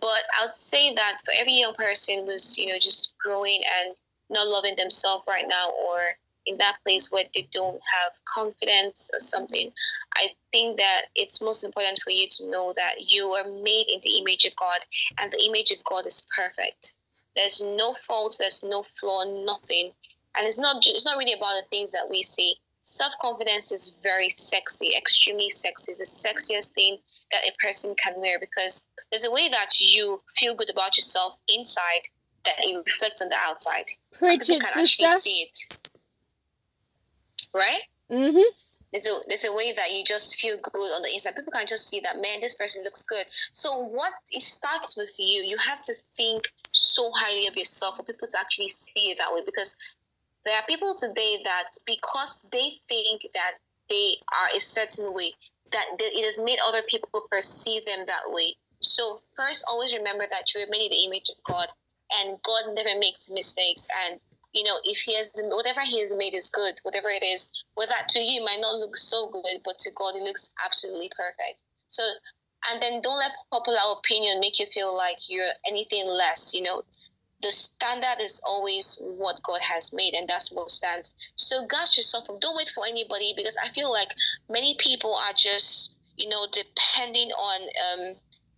But 0.00 0.22
I'd 0.40 0.54
say 0.54 0.94
that 0.94 1.18
for 1.24 1.32
every 1.36 1.58
young 1.58 1.74
person 1.74 2.26
who's 2.26 2.56
you 2.58 2.66
know, 2.66 2.78
just 2.78 3.14
growing 3.18 3.60
and 3.80 3.94
not 4.30 4.46
loving 4.46 4.74
themselves 4.76 5.26
right 5.28 5.46
now, 5.48 5.70
or 5.70 6.00
in 6.46 6.58
that 6.58 6.76
place 6.84 7.10
where 7.10 7.24
they 7.34 7.48
don't 7.52 7.80
have 7.94 8.12
confidence 8.32 9.10
or 9.12 9.18
something. 9.18 9.72
I 10.16 10.28
think 10.52 10.78
that 10.78 11.02
it's 11.14 11.42
most 11.42 11.64
important 11.64 11.98
for 12.02 12.10
you 12.10 12.26
to 12.28 12.50
know 12.50 12.72
that 12.76 13.10
you 13.10 13.26
are 13.32 13.44
made 13.44 13.86
in 13.92 14.00
the 14.02 14.18
image 14.18 14.44
of 14.44 14.56
God, 14.56 14.78
and 15.18 15.30
the 15.30 15.44
image 15.46 15.70
of 15.70 15.84
God 15.84 16.06
is 16.06 16.26
perfect. 16.36 16.94
There's 17.34 17.62
no 17.76 17.92
fault, 17.92 18.36
there's 18.38 18.64
no 18.64 18.82
flaw, 18.82 19.24
nothing, 19.24 19.92
and 20.36 20.46
it's 20.46 20.58
not. 20.58 20.76
It's 20.86 21.04
not 21.04 21.18
really 21.18 21.32
about 21.32 21.54
the 21.60 21.68
things 21.70 21.92
that 21.92 22.08
we 22.10 22.22
see. 22.22 22.56
Self 22.82 23.14
confidence 23.20 23.72
is 23.72 24.00
very 24.02 24.28
sexy, 24.28 24.92
extremely 24.96 25.50
sexy. 25.50 25.90
It's 25.90 25.98
the 25.98 26.28
sexiest 26.28 26.72
thing 26.72 26.98
that 27.32 27.42
a 27.46 27.52
person 27.58 27.94
can 27.96 28.14
wear 28.18 28.38
because 28.38 28.86
there's 29.10 29.26
a 29.26 29.32
way 29.32 29.48
that 29.48 29.80
you 29.80 30.22
feel 30.36 30.54
good 30.54 30.70
about 30.70 30.96
yourself 30.96 31.36
inside 31.54 32.02
that 32.44 32.54
it 32.60 32.76
reflects 32.76 33.20
on 33.20 33.28
the 33.28 33.36
outside. 33.46 33.86
Preach 34.12 34.40
People 34.40 34.60
can 34.60 34.82
actually 34.82 35.08
see 35.08 35.48
it, 35.50 35.78
right? 37.56 37.82
Mm-hmm. 38.10 38.46
there's 38.92 39.08
a 39.08 39.14
there's 39.26 39.44
a 39.44 39.52
way 39.52 39.72
that 39.72 39.90
you 39.90 40.04
just 40.04 40.40
feel 40.40 40.56
good 40.62 40.90
on 40.94 41.02
the 41.02 41.10
inside. 41.12 41.34
People 41.34 41.52
can 41.52 41.66
just 41.66 41.88
see 41.88 42.00
that 42.00 42.16
man, 42.16 42.40
this 42.40 42.54
person 42.54 42.84
looks 42.84 43.04
good. 43.04 43.26
So 43.52 43.82
what 43.82 44.12
it 44.30 44.42
starts 44.42 44.96
with 44.96 45.14
you. 45.18 45.42
You 45.42 45.56
have 45.58 45.80
to 45.82 45.94
think 46.16 46.48
so 46.72 47.10
highly 47.14 47.48
of 47.48 47.56
yourself 47.56 47.96
for 47.96 48.04
people 48.04 48.28
to 48.28 48.38
actually 48.38 48.68
see 48.68 49.10
it 49.10 49.18
that 49.18 49.32
way. 49.32 49.40
Because 49.44 49.76
there 50.44 50.54
are 50.54 50.66
people 50.68 50.94
today 50.94 51.38
that 51.44 51.70
because 51.84 52.48
they 52.52 52.70
think 52.88 53.22
that 53.34 53.58
they 53.88 54.14
are 54.32 54.56
a 54.56 54.60
certain 54.60 55.12
way, 55.14 55.32
that 55.72 55.84
they, 55.98 56.06
it 56.06 56.24
has 56.24 56.42
made 56.44 56.58
other 56.66 56.82
people 56.88 57.10
perceive 57.30 57.84
them 57.84 58.04
that 58.06 58.30
way. 58.30 58.54
So 58.80 59.22
first, 59.34 59.64
always 59.68 59.96
remember 59.96 60.24
that 60.30 60.54
you 60.54 60.62
are 60.62 60.70
made 60.70 60.86
in 60.86 60.90
the 60.90 61.04
image 61.06 61.28
of 61.30 61.42
God, 61.44 61.66
and 62.18 62.38
God 62.42 62.74
never 62.74 62.98
makes 62.98 63.30
mistakes. 63.30 63.88
And 64.06 64.20
you 64.56 64.64
know, 64.64 64.76
if 64.84 64.98
He 65.00 65.14
has 65.14 65.30
whatever 65.36 65.82
He 65.82 66.00
has 66.00 66.14
made 66.16 66.34
is 66.34 66.50
good, 66.50 66.74
whatever 66.82 67.08
it 67.08 67.22
is, 67.22 67.52
well, 67.76 67.86
that 67.88 68.08
to 68.10 68.20
you 68.20 68.42
might 68.44 68.60
not 68.60 68.74
look 68.76 68.96
so 68.96 69.28
good, 69.28 69.60
but 69.64 69.78
to 69.78 69.90
God 69.94 70.16
it 70.16 70.22
looks 70.22 70.54
absolutely 70.64 71.10
perfect. 71.14 71.62
So, 71.88 72.02
and 72.70 72.82
then 72.82 73.00
don't 73.02 73.18
let 73.18 73.30
popular 73.52 73.78
opinion 73.98 74.40
make 74.40 74.58
you 74.58 74.66
feel 74.66 74.96
like 74.96 75.28
you're 75.28 75.44
anything 75.68 76.06
less. 76.08 76.54
You 76.54 76.62
know, 76.62 76.82
the 77.42 77.52
standard 77.52 78.20
is 78.20 78.40
always 78.46 79.00
what 79.04 79.42
God 79.42 79.60
has 79.62 79.92
made, 79.92 80.14
and 80.14 80.26
that's 80.26 80.52
what 80.54 80.70
stands. 80.70 81.14
So, 81.36 81.66
guard 81.66 81.88
yourself 81.96 82.26
from. 82.26 82.38
Don't 82.40 82.56
wait 82.56 82.72
for 82.74 82.84
anybody 82.86 83.34
because 83.36 83.58
I 83.62 83.68
feel 83.68 83.92
like 83.92 84.08
many 84.48 84.74
people 84.78 85.14
are 85.14 85.34
just, 85.36 85.98
you 86.16 86.28
know, 86.28 86.46
depending 86.50 87.30
on 87.30 87.60
um, 87.92 88.14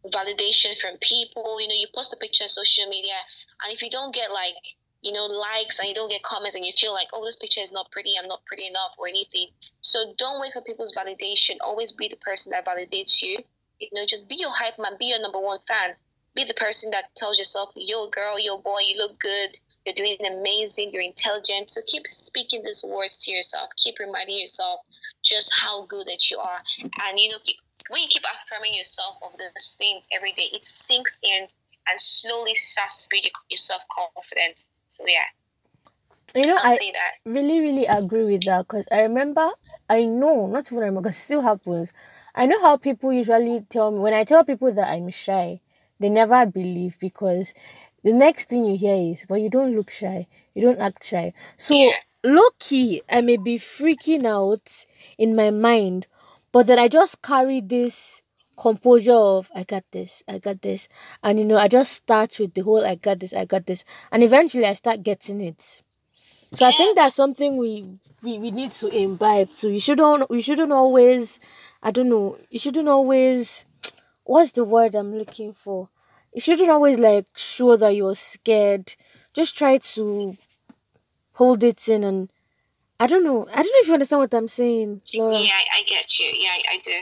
validation 0.06 0.78
from 0.80 0.96
people. 1.00 1.60
You 1.60 1.68
know, 1.68 1.74
you 1.74 1.86
post 1.94 2.14
a 2.14 2.16
picture 2.16 2.44
on 2.44 2.48
social 2.48 2.86
media, 2.88 3.18
and 3.64 3.74
if 3.74 3.82
you 3.82 3.90
don't 3.90 4.14
get 4.14 4.30
like 4.30 4.54
you 5.02 5.12
know 5.12 5.26
likes 5.26 5.78
and 5.78 5.88
you 5.88 5.94
don't 5.94 6.10
get 6.10 6.22
comments 6.22 6.56
and 6.56 6.64
you 6.64 6.72
feel 6.72 6.92
like 6.92 7.08
oh 7.12 7.24
this 7.24 7.36
picture 7.36 7.60
is 7.60 7.72
not 7.72 7.90
pretty 7.90 8.12
i'm 8.20 8.28
not 8.28 8.44
pretty 8.46 8.66
enough 8.66 8.96
or 8.98 9.06
anything. 9.06 9.46
So 9.80 10.12
don't 10.16 10.40
wait 10.40 10.52
for 10.52 10.62
people's 10.62 10.92
validation. 10.92 11.56
Always 11.60 11.92
be 11.92 12.08
the 12.08 12.16
person 12.16 12.50
that 12.50 12.66
validates 12.66 13.22
you. 13.22 13.38
You 13.78 13.88
know 13.92 14.04
just 14.06 14.28
be 14.28 14.36
your 14.38 14.50
hype 14.52 14.78
man. 14.78 14.96
Be 14.98 15.06
your 15.06 15.20
number 15.20 15.38
one 15.38 15.60
fan. 15.60 15.94
Be 16.34 16.44
the 16.44 16.54
person 16.54 16.90
that 16.90 17.14
tells 17.14 17.38
yourself 17.38 17.72
yo 17.76 18.08
girl 18.08 18.38
yo 18.38 18.58
boy 18.58 18.80
you 18.86 18.98
look 18.98 19.18
good. 19.20 19.58
You're 19.86 19.94
doing 19.94 20.18
amazing. 20.26 20.90
You're 20.92 21.02
intelligent. 21.02 21.70
So 21.70 21.80
keep 21.86 22.06
speaking 22.06 22.62
these 22.64 22.84
words 22.86 23.24
to 23.24 23.30
yourself. 23.30 23.70
Keep 23.76 24.00
reminding 24.00 24.38
yourself 24.38 24.80
just 25.22 25.52
how 25.62 25.86
good 25.86 26.06
that 26.08 26.30
you 26.30 26.38
are. 26.38 26.62
And 27.06 27.18
you 27.18 27.30
know 27.30 27.38
keep, 27.44 27.56
when 27.88 28.02
you 28.02 28.08
keep 28.08 28.24
affirming 28.24 28.74
yourself 28.74 29.16
of 29.22 29.38
these 29.38 29.76
things 29.78 30.08
every 30.12 30.32
day 30.32 30.48
it 30.52 30.64
sinks 30.64 31.20
in 31.22 31.46
and 31.88 31.98
slowly 31.98 32.54
starts 32.54 33.04
to 33.04 33.08
build 33.10 33.24
your, 33.24 33.56
self-confidence 33.56 34.68
so 34.98 35.04
yeah, 35.08 35.28
You 36.34 36.46
know, 36.46 36.58
I'll 36.62 36.72
I 36.72 36.78
really, 37.24 37.60
really 37.60 37.86
agree 37.86 38.24
with 38.24 38.44
that 38.44 38.66
because 38.68 38.84
I 38.92 39.00
remember, 39.02 39.48
I 39.88 40.04
know, 40.04 40.46
not 40.46 40.66
even 40.68 40.78
remember, 40.78 41.02
because 41.02 41.16
it 41.16 41.20
still 41.22 41.40
happens. 41.42 41.92
I 42.34 42.46
know 42.46 42.60
how 42.60 42.76
people 42.76 43.12
usually 43.12 43.60
tell 43.68 43.90
me, 43.90 43.98
when 43.98 44.14
I 44.14 44.24
tell 44.24 44.44
people 44.44 44.72
that 44.72 44.88
I'm 44.88 45.10
shy, 45.10 45.60
they 45.98 46.08
never 46.08 46.46
believe 46.46 46.98
because 47.00 47.54
the 48.04 48.12
next 48.12 48.48
thing 48.48 48.64
you 48.64 48.76
hear 48.76 48.94
is, 48.94 49.26
but 49.28 49.36
you 49.36 49.50
don't 49.50 49.74
look 49.74 49.90
shy, 49.90 50.26
you 50.54 50.62
don't 50.62 50.80
act 50.80 51.04
shy. 51.04 51.32
So, 51.56 51.74
Yeah. 51.74 51.92
low 52.24 52.50
key, 52.58 53.02
I 53.08 53.20
may 53.22 53.36
be 53.36 53.58
freaking 53.58 54.26
out 54.26 54.86
in 55.18 55.34
my 55.34 55.50
mind, 55.50 56.06
but 56.52 56.66
then 56.66 56.78
I 56.78 56.88
just 56.88 57.22
carry 57.22 57.60
this 57.60 58.22
composure 58.58 59.12
of 59.12 59.50
I 59.54 59.62
got 59.64 59.84
this, 59.92 60.22
I 60.28 60.38
got 60.38 60.62
this, 60.62 60.88
and 61.22 61.38
you 61.38 61.44
know, 61.44 61.58
I 61.58 61.68
just 61.68 61.92
start 61.92 62.38
with 62.38 62.54
the 62.54 62.62
whole 62.62 62.84
I 62.84 62.96
got 62.96 63.20
this, 63.20 63.32
I 63.32 63.44
got 63.44 63.66
this, 63.66 63.84
and 64.10 64.22
eventually 64.22 64.66
I 64.66 64.72
start 64.74 65.02
getting 65.02 65.40
it. 65.40 65.82
So 66.54 66.66
I 66.66 66.72
think 66.72 66.96
that's 66.96 67.14
something 67.14 67.56
we, 67.56 67.98
we 68.22 68.38
we 68.38 68.50
need 68.50 68.72
to 68.72 68.88
imbibe. 68.88 69.50
So 69.52 69.68
you 69.68 69.80
shouldn't 69.80 70.30
we 70.30 70.40
shouldn't 70.40 70.72
always 70.72 71.40
I 71.82 71.90
don't 71.90 72.08
know 72.08 72.38
you 72.50 72.58
shouldn't 72.58 72.88
always 72.88 73.66
what's 74.24 74.52
the 74.52 74.64
word 74.64 74.94
I'm 74.94 75.14
looking 75.16 75.52
for. 75.52 75.88
You 76.32 76.40
shouldn't 76.40 76.70
always 76.70 76.98
like 76.98 77.26
show 77.36 77.76
that 77.76 77.94
you're 77.94 78.14
scared. 78.14 78.94
Just 79.34 79.56
try 79.56 79.78
to 79.78 80.36
hold 81.34 81.62
it 81.62 81.86
in 81.86 82.02
and 82.02 82.32
I 82.98 83.06
don't 83.06 83.24
know. 83.24 83.46
I 83.50 83.62
don't 83.62 83.72
know 83.72 83.80
if 83.80 83.86
you 83.86 83.92
understand 83.92 84.20
what 84.20 84.34
I'm 84.34 84.48
saying, 84.48 85.02
Laura. 85.14 85.34
Yeah, 85.34 85.52
I, 85.52 85.78
I 85.78 85.82
get 85.86 86.18
you. 86.18 86.26
Yeah, 86.34 86.50
I, 86.50 86.62
I 86.74 86.78
do. 86.82 86.92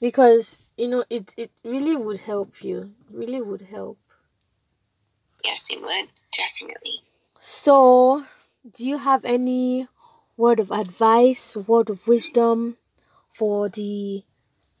Because 0.00 0.58
you 0.76 0.88
know 0.88 1.04
it 1.10 1.34
it 1.36 1.50
really 1.64 1.96
would 1.96 2.20
help 2.20 2.62
you. 2.62 2.92
Really 3.10 3.40
would 3.40 3.62
help. 3.62 3.98
Yes, 5.44 5.70
it 5.70 5.80
would 5.82 6.08
definitely. 6.32 7.00
So, 7.40 8.24
do 8.76 8.86
you 8.86 8.98
have 8.98 9.24
any 9.24 9.88
word 10.36 10.60
of 10.60 10.70
advice, 10.70 11.56
word 11.56 11.88
of 11.90 12.06
wisdom 12.08 12.78
for 13.28 13.68
the 13.68 14.24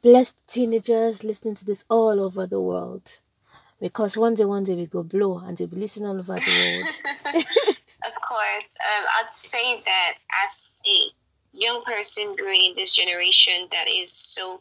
blessed 0.02 0.36
teenagers 0.46 1.22
listening 1.24 1.54
to 1.56 1.64
this 1.64 1.84
all 1.88 2.20
over 2.20 2.46
the 2.46 2.60
world? 2.60 3.20
Because 3.80 4.16
one 4.16 4.34
day, 4.34 4.44
one 4.44 4.64
day 4.64 4.74
we 4.74 4.86
go 4.86 5.02
blow 5.02 5.38
and 5.38 5.56
they'll 5.56 5.68
be 5.68 5.76
listening 5.76 6.08
all 6.08 6.18
over 6.18 6.34
the 6.34 6.82
world. 7.34 7.44
Of 8.06 8.12
course, 8.22 8.74
um, 8.80 9.04
I'd 9.18 9.32
say 9.32 9.82
that 9.84 10.12
as 10.44 10.80
a 10.86 11.10
young 11.52 11.82
person 11.82 12.36
growing 12.36 12.66
in 12.70 12.74
this 12.76 12.94
generation 12.94 13.66
that 13.72 13.88
is 13.88 14.12
so 14.12 14.60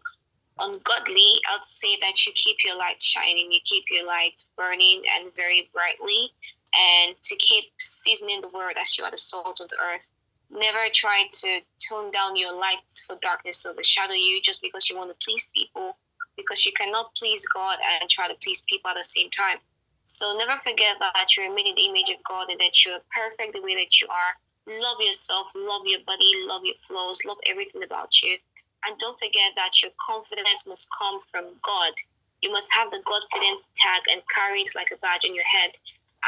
ungodly, 0.60 1.40
I'd 1.52 1.64
say 1.66 1.98
that 2.02 2.26
you 2.26 2.34
keep 2.34 2.58
your 2.64 2.78
light 2.78 3.02
shining, 3.02 3.52
you 3.52 3.60
keep 3.64 3.86
your 3.92 4.06
light 4.06 4.44
burning 4.58 5.04
and 5.18 5.34
very 5.36 5.70
brightly, 5.74 6.32
and 6.78 7.16
to 7.22 7.36
keep 7.38 7.66
seasoning 7.78 8.42
the 8.42 8.50
word 8.50 8.76
as 8.80 8.98
you 8.98 9.04
are 9.04 9.12
the 9.12 9.18
salt 9.18 9.60
of 9.62 9.70
the 9.70 9.78
earth. 9.94 10.10
Never 10.50 10.88
try 10.94 11.26
to 11.32 11.60
tone 11.90 12.12
down 12.12 12.36
your 12.36 12.54
light 12.54 12.90
for 13.08 13.18
darkness 13.22 13.64
to 13.64 13.70
overshadow 13.70 14.14
you 14.14 14.42
just 14.42 14.62
because 14.62 14.90
you 14.90 14.98
want 14.98 15.10
to 15.10 15.26
please 15.26 15.52
people 15.56 15.98
because 16.38 16.66
you 16.66 16.72
cannot 16.74 17.16
please 17.16 17.46
God 17.48 17.78
and 18.02 18.10
try 18.10 18.28
to 18.28 18.36
please 18.44 18.62
people 18.62 18.90
at 18.92 18.98
the 18.98 19.04
same 19.04 19.30
time. 19.30 19.58
So 20.04 20.36
never 20.38 20.60
forget 20.60 20.98
that 21.00 21.36
you're 21.36 21.54
made 21.54 21.66
in 21.66 21.76
the 21.76 21.86
image 21.86 22.10
of 22.10 22.24
God 22.28 22.50
and 22.50 22.60
that 22.60 22.86
you're 22.86 23.00
perfect 23.12 23.54
the 23.54 23.64
way 23.64 23.76
that 23.76 24.02
you 24.02 24.08
are. 24.08 24.34
Love 24.82 24.98
yourself, 25.00 25.52
love 25.56 25.82
your 25.86 26.02
body, 26.06 26.32
love 26.46 26.62
your 26.64 26.76
flaws, 26.76 27.22
love 27.26 27.38
everything 27.48 27.84
about 27.84 28.22
you. 28.22 28.38
And 28.86 28.98
don't 28.98 29.20
forget 29.20 29.54
that 29.56 29.82
your 29.82 29.92
confidence 29.98 30.68
must 30.68 30.90
come 30.98 31.20
from 31.32 31.46
God. 31.62 31.94
You 32.42 32.52
must 32.52 32.74
have 32.74 32.92
the 32.92 33.02
Godfidence 33.06 33.70
tag 33.76 34.04
and 34.12 34.22
carry 34.30 34.62
it 34.62 34.70
like 34.76 34.92
a 34.92 34.98
badge 34.98 35.26
on 35.26 35.34
your 35.34 35.46
head 35.46 35.72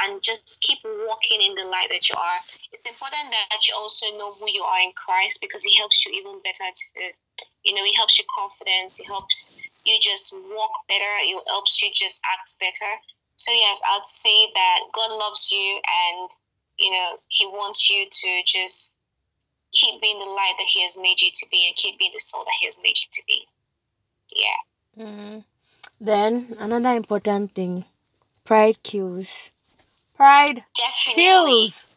and 0.04 0.22
just 0.22 0.62
keep 0.62 0.80
walking 0.84 1.42
in 1.42 1.56
the 1.56 1.66
light 1.66 1.90
that 1.90 2.10
you 2.10 2.16
are. 2.16 2.40
It's 2.72 2.86
important 2.86 3.32
that 3.32 3.68
you 3.68 3.76
also 3.76 4.06
know 4.18 4.34
who 4.34 4.50
you 4.50 4.64
are 4.64 4.80
in 4.80 4.92
Christ 4.94 5.40
because 5.42 5.66
it 5.66 5.78
helps 5.78 6.06
you 6.06 6.12
even 6.14 6.40
better 6.44 6.66
to, 6.66 7.02
you 7.64 7.74
know, 7.74 7.84
it 7.84 7.96
helps 7.96 8.18
your 8.18 8.28
confidence. 8.34 9.00
it 9.00 9.08
helps 9.08 9.54
you 9.86 9.98
just 10.02 10.34
walk 10.34 10.72
better, 10.88 11.14
it 11.22 11.44
helps 11.48 11.82
you 11.82 11.90
just 11.94 12.22
act 12.38 12.56
better. 12.60 12.92
So, 13.38 13.52
yes, 13.52 13.82
I'd 13.90 14.06
say 14.06 14.50
that 14.54 14.80
God 14.94 15.12
loves 15.12 15.52
you 15.52 15.80
and, 16.10 16.30
you 16.78 16.92
know, 16.92 17.18
He 17.28 17.46
wants 17.46 17.90
you 17.90 18.06
to 18.10 18.42
just 18.46 18.94
keep 19.72 20.02
being 20.02 20.20
the 20.20 20.30
light 20.30 20.54
that 20.58 20.68
He 20.68 20.84
has 20.84 20.98
made 20.98 21.22
you 21.22 21.30
to 21.34 21.46
be 21.50 21.68
and 21.68 21.76
keep 21.76 22.00
being 22.00 22.12
the 22.14 22.20
soul 22.20 22.44
that 22.44 22.58
He 22.60 22.66
has 22.66 22.78
made 22.82 22.98
you 22.98 23.10
to 23.12 23.24
be. 23.28 23.46
Yeah. 24.36 25.06
Mm-hmm. 25.06 25.40
Then, 26.00 26.56
another 26.60 26.96
important 26.96 27.54
thing 27.54 27.86
pride 28.46 28.82
kills. 28.84 29.52
Pride 30.16 30.64
Definitely. 30.76 31.24
kills. 31.24 31.88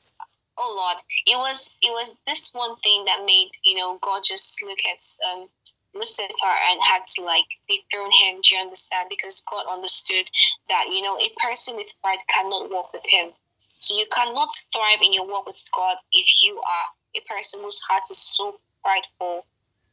Oh 0.58 0.74
Lord, 0.76 0.98
it 1.26 1.36
was 1.36 1.78
it 1.80 1.90
was 1.90 2.18
this 2.26 2.50
one 2.52 2.74
thing 2.74 3.04
that 3.06 3.24
made 3.24 3.50
you 3.64 3.76
know 3.76 3.98
God 4.02 4.22
just 4.24 4.62
look 4.62 4.78
at 4.84 5.00
um 5.30 5.48
Lucifer 5.94 6.54
and 6.70 6.80
had 6.82 7.06
to 7.14 7.22
like 7.22 7.46
dethrone 7.68 8.12
him. 8.12 8.40
Do 8.42 8.54
you 8.54 8.60
understand? 8.60 9.08
Because 9.08 9.42
God 9.50 9.64
understood 9.70 10.28
that 10.68 10.86
you 10.90 11.02
know 11.02 11.16
a 11.16 11.30
person 11.40 11.76
with 11.76 11.88
pride 12.02 12.18
cannot 12.28 12.70
walk 12.70 12.92
with 12.92 13.04
Him. 13.08 13.30
So 13.78 13.96
you 13.96 14.06
cannot 14.12 14.50
thrive 14.72 15.00
in 15.02 15.12
your 15.12 15.26
walk 15.26 15.46
with 15.46 15.62
God 15.74 15.96
if 16.12 16.42
you 16.42 16.58
are 16.58 16.86
a 17.14 17.20
person 17.28 17.60
whose 17.62 17.80
heart 17.80 18.04
is 18.10 18.18
so 18.18 18.60
prideful. 18.82 19.44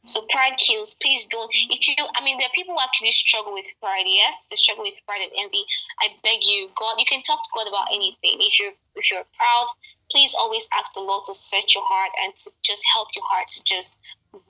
So 0.04 0.22
pride 0.30 0.56
kills. 0.58 0.94
Please 0.94 1.26
don't. 1.26 1.50
If 1.52 1.86
you, 1.88 1.94
I 2.14 2.24
mean, 2.24 2.38
there 2.38 2.46
are 2.46 2.54
people 2.54 2.74
who 2.74 2.80
actually 2.80 3.10
struggle 3.10 3.52
with 3.52 3.66
pride. 3.80 4.06
Yes, 4.06 4.46
they 4.46 4.56
struggle 4.56 4.84
with 4.84 4.94
pride 5.04 5.20
and 5.22 5.32
envy. 5.36 5.64
I 6.00 6.08
beg 6.22 6.42
you, 6.42 6.70
God, 6.78 6.96
you 6.98 7.04
can 7.04 7.20
talk 7.22 7.42
to 7.42 7.50
God 7.54 7.68
about 7.68 7.88
anything. 7.92 8.38
If 8.40 8.58
you're 8.58 8.72
if 8.94 9.10
you're 9.10 9.24
proud, 9.36 9.66
please 10.10 10.34
always 10.38 10.68
ask 10.78 10.94
the 10.94 11.00
Lord 11.00 11.24
to 11.26 11.34
set 11.34 11.74
your 11.74 11.84
heart 11.86 12.12
and 12.24 12.34
to 12.34 12.50
just 12.62 12.82
help 12.94 13.08
your 13.14 13.24
heart 13.28 13.48
to 13.48 13.64
just 13.64 13.98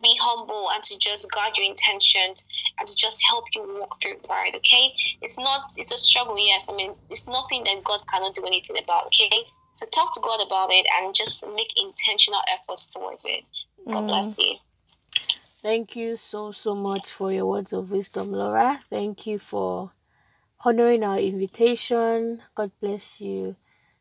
be 0.02 0.16
humble 0.20 0.70
and 0.72 0.82
to 0.82 0.98
just 0.98 1.30
guard 1.32 1.56
your 1.56 1.66
intentions 1.66 2.46
and 2.78 2.86
to 2.86 2.94
just 2.94 3.20
help 3.28 3.44
you 3.54 3.78
walk 3.80 4.00
through 4.02 4.16
pride. 4.26 4.54
Okay, 4.56 4.92
it's 5.22 5.38
not. 5.38 5.72
It's 5.76 5.92
a 5.92 5.98
struggle. 5.98 6.38
Yes, 6.38 6.70
I 6.70 6.76
mean, 6.76 6.94
it's 7.10 7.26
nothing 7.26 7.64
that 7.64 7.82
God 7.84 8.06
cannot 8.06 8.34
do 8.34 8.44
anything 8.44 8.76
about. 8.78 9.06
Okay. 9.06 9.44
So 9.78 9.86
talk 9.94 10.12
to 10.14 10.20
God 10.20 10.44
about 10.44 10.72
it 10.72 10.84
and 10.96 11.14
just 11.14 11.46
make 11.54 11.68
intentional 11.76 12.40
efforts 12.52 12.88
towards 12.88 13.24
it. 13.24 13.44
God 13.92 14.02
Mm. 14.02 14.08
bless 14.08 14.36
you. 14.36 14.56
Thank 15.62 15.94
you 15.94 16.16
so, 16.16 16.50
so 16.50 16.74
much 16.74 17.12
for 17.12 17.30
your 17.32 17.46
words 17.46 17.72
of 17.72 17.92
wisdom, 17.92 18.32
Laura. 18.32 18.82
Thank 18.90 19.24
you 19.28 19.38
for 19.38 19.92
honoring 20.64 21.04
our 21.04 21.20
invitation. 21.20 22.42
God 22.56 22.72
bless 22.80 23.20
you. 23.20 23.54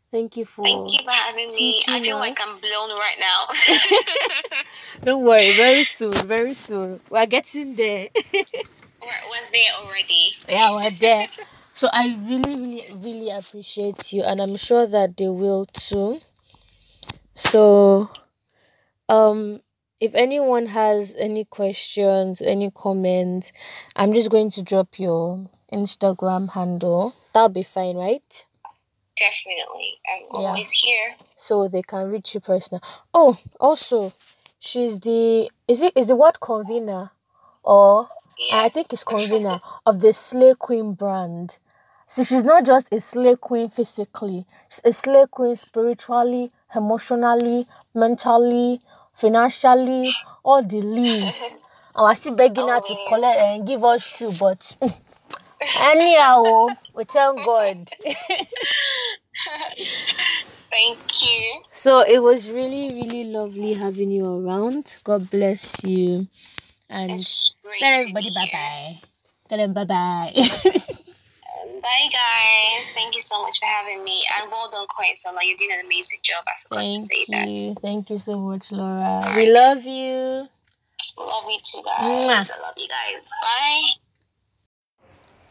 Thank 0.10 0.36
you 0.36 0.46
for. 0.46 0.63
Thank 0.63 0.93
you 0.93 1.00
for 1.05 1.12
having 1.12 1.50
me. 1.50 1.84
I 1.88 2.01
feel 2.01 2.17
like. 2.17 2.39
I'm 2.41 2.57
blown 2.60 2.89
right 2.98 3.19
now. 3.19 4.62
Don't 5.03 5.24
worry, 5.25 5.55
very 5.55 5.84
soon, 5.84 6.13
very 6.13 6.55
soon. 6.55 7.01
We're 7.12 7.27
getting 7.27 7.75
there. 7.75 8.07
we're, 8.34 9.22
we're 9.29 9.50
there 9.51 9.74
already. 9.79 10.38
yeah, 10.50 10.74
we're 10.74 10.89
there. 10.89 11.27
So 11.77 11.88
I 11.93 12.17
really, 12.24 12.55
really, 12.55 12.86
really 12.96 13.29
appreciate 13.29 14.12
you, 14.12 14.24
and 14.24 14.41
I'm 14.41 14.55
sure 14.55 14.88
that 14.88 15.15
they 15.15 15.27
will 15.27 15.63
too. 15.65 16.22
So, 17.36 18.10
um, 19.07 19.62
if 20.00 20.16
anyone 20.16 20.66
has 20.66 21.13
any 21.20 21.46
questions, 21.46 22.42
any 22.42 22.72
comments, 22.72 23.53
I'm 23.96 24.11
just 24.11 24.31
going 24.31 24.50
to 24.57 24.63
drop 24.63 24.98
your 24.98 25.51
Instagram 25.72 26.50
handle. 26.53 27.13
That'll 27.33 27.50
be 27.50 27.61
fine, 27.61 27.96
right? 27.96 28.46
Definitely. 29.16 30.00
I'm 30.11 30.42
Yeah. 30.42 30.48
always 30.50 30.72
here. 30.72 31.16
So 31.35 31.68
they 31.68 31.83
can 31.83 32.09
reach 32.09 32.33
you 32.33 32.40
personal. 32.40 32.81
Oh, 33.13 33.37
also, 33.59 34.13
she's 34.57 35.00
the 35.00 35.51
is 35.68 35.83
it 35.83 35.94
is 35.96 36.07
the 36.07 36.16
word 36.16 36.40
convener, 36.40 37.11
or 37.61 38.09
I 38.51 38.68
think 38.70 38.92
it's 38.92 39.03
convener 39.03 39.61
of 39.85 40.00
the 40.00 40.11
Slay 40.11 40.55
Queen 40.55 40.94
brand. 40.94 41.59
So 42.07 42.24
she's 42.24 42.43
not 42.43 42.65
just 42.65 42.93
a 42.93 43.00
slay 43.01 43.35
queen 43.35 43.70
physically, 43.70 44.46
she's 44.70 44.81
a 44.85 44.93
slay 44.93 45.25
queen 45.29 45.55
spiritually, 45.55 46.51
emotionally, 46.75 47.67
mentally, 47.93 48.81
financially, 49.13 50.17
all 50.43 50.63
the 50.63 50.81
leaves. 50.81 51.55
I 51.96 52.01
we're 52.03 52.15
still 52.15 52.35
begging 52.35 52.67
her 52.67 52.79
to 52.79 52.93
Oh. 52.93 53.05
collect 53.09 53.39
and 53.39 53.67
give 53.67 53.83
us 53.83 54.03
shoe, 54.03 54.31
but 54.31 54.59
mm, 54.81 54.93
anyhow, 55.81 56.35
oh, 56.37 56.77
we 56.96 57.03
thank 57.05 57.43
God. 57.43 57.89
Thank 60.70 61.00
you. 61.24 61.61
So 61.72 62.01
it 62.01 62.20
was 62.22 62.51
really, 62.51 62.93
really 62.93 63.24
lovely 63.25 63.74
having 63.74 64.11
you 64.11 64.25
around. 64.25 64.98
God 65.03 65.29
bless 65.29 65.83
you. 65.83 66.27
And 66.89 67.17
tell 67.79 67.93
everybody 68.00 68.29
bye 68.33 68.50
bye. 68.51 69.00
Tell 69.50 69.57
them 69.57 69.74
bye 69.74 69.85
bye. 69.85 70.33
Bye, 71.81 72.09
guys. 72.11 72.90
Thank 72.92 73.13
you 73.13 73.22
so 73.22 73.42
much 73.42 73.59
for 73.59 73.66
having 73.66 74.03
me. 74.03 74.24
And 74.42 74.51
well 74.51 74.68
done, 74.70 74.87
Quentin. 74.90 75.37
You're 75.42 75.57
doing 75.57 75.72
an 75.79 75.85
amazing 75.85 76.20
job. 76.24 76.44
I 76.48 76.51
forgot 76.63 76.90
to 76.90 76.90
Thank 76.90 77.00
say 77.00 77.25
that. 77.29 77.48
you. 77.48 77.75
Thank 77.81 78.09
you 78.09 78.18
so 78.18 78.37
much, 78.37 78.72
Laura. 78.72 79.33
We 79.35 79.51
love 79.51 79.83
you. 79.85 80.48
Love 81.18 81.44
you 81.48 81.59
too, 81.61 81.81
guys. 81.85 82.25
Mwah. 82.25 82.51
I 82.51 82.61
love 82.61 82.74
you 82.77 82.87
guys. 82.87 83.29
Bye. 83.42 83.90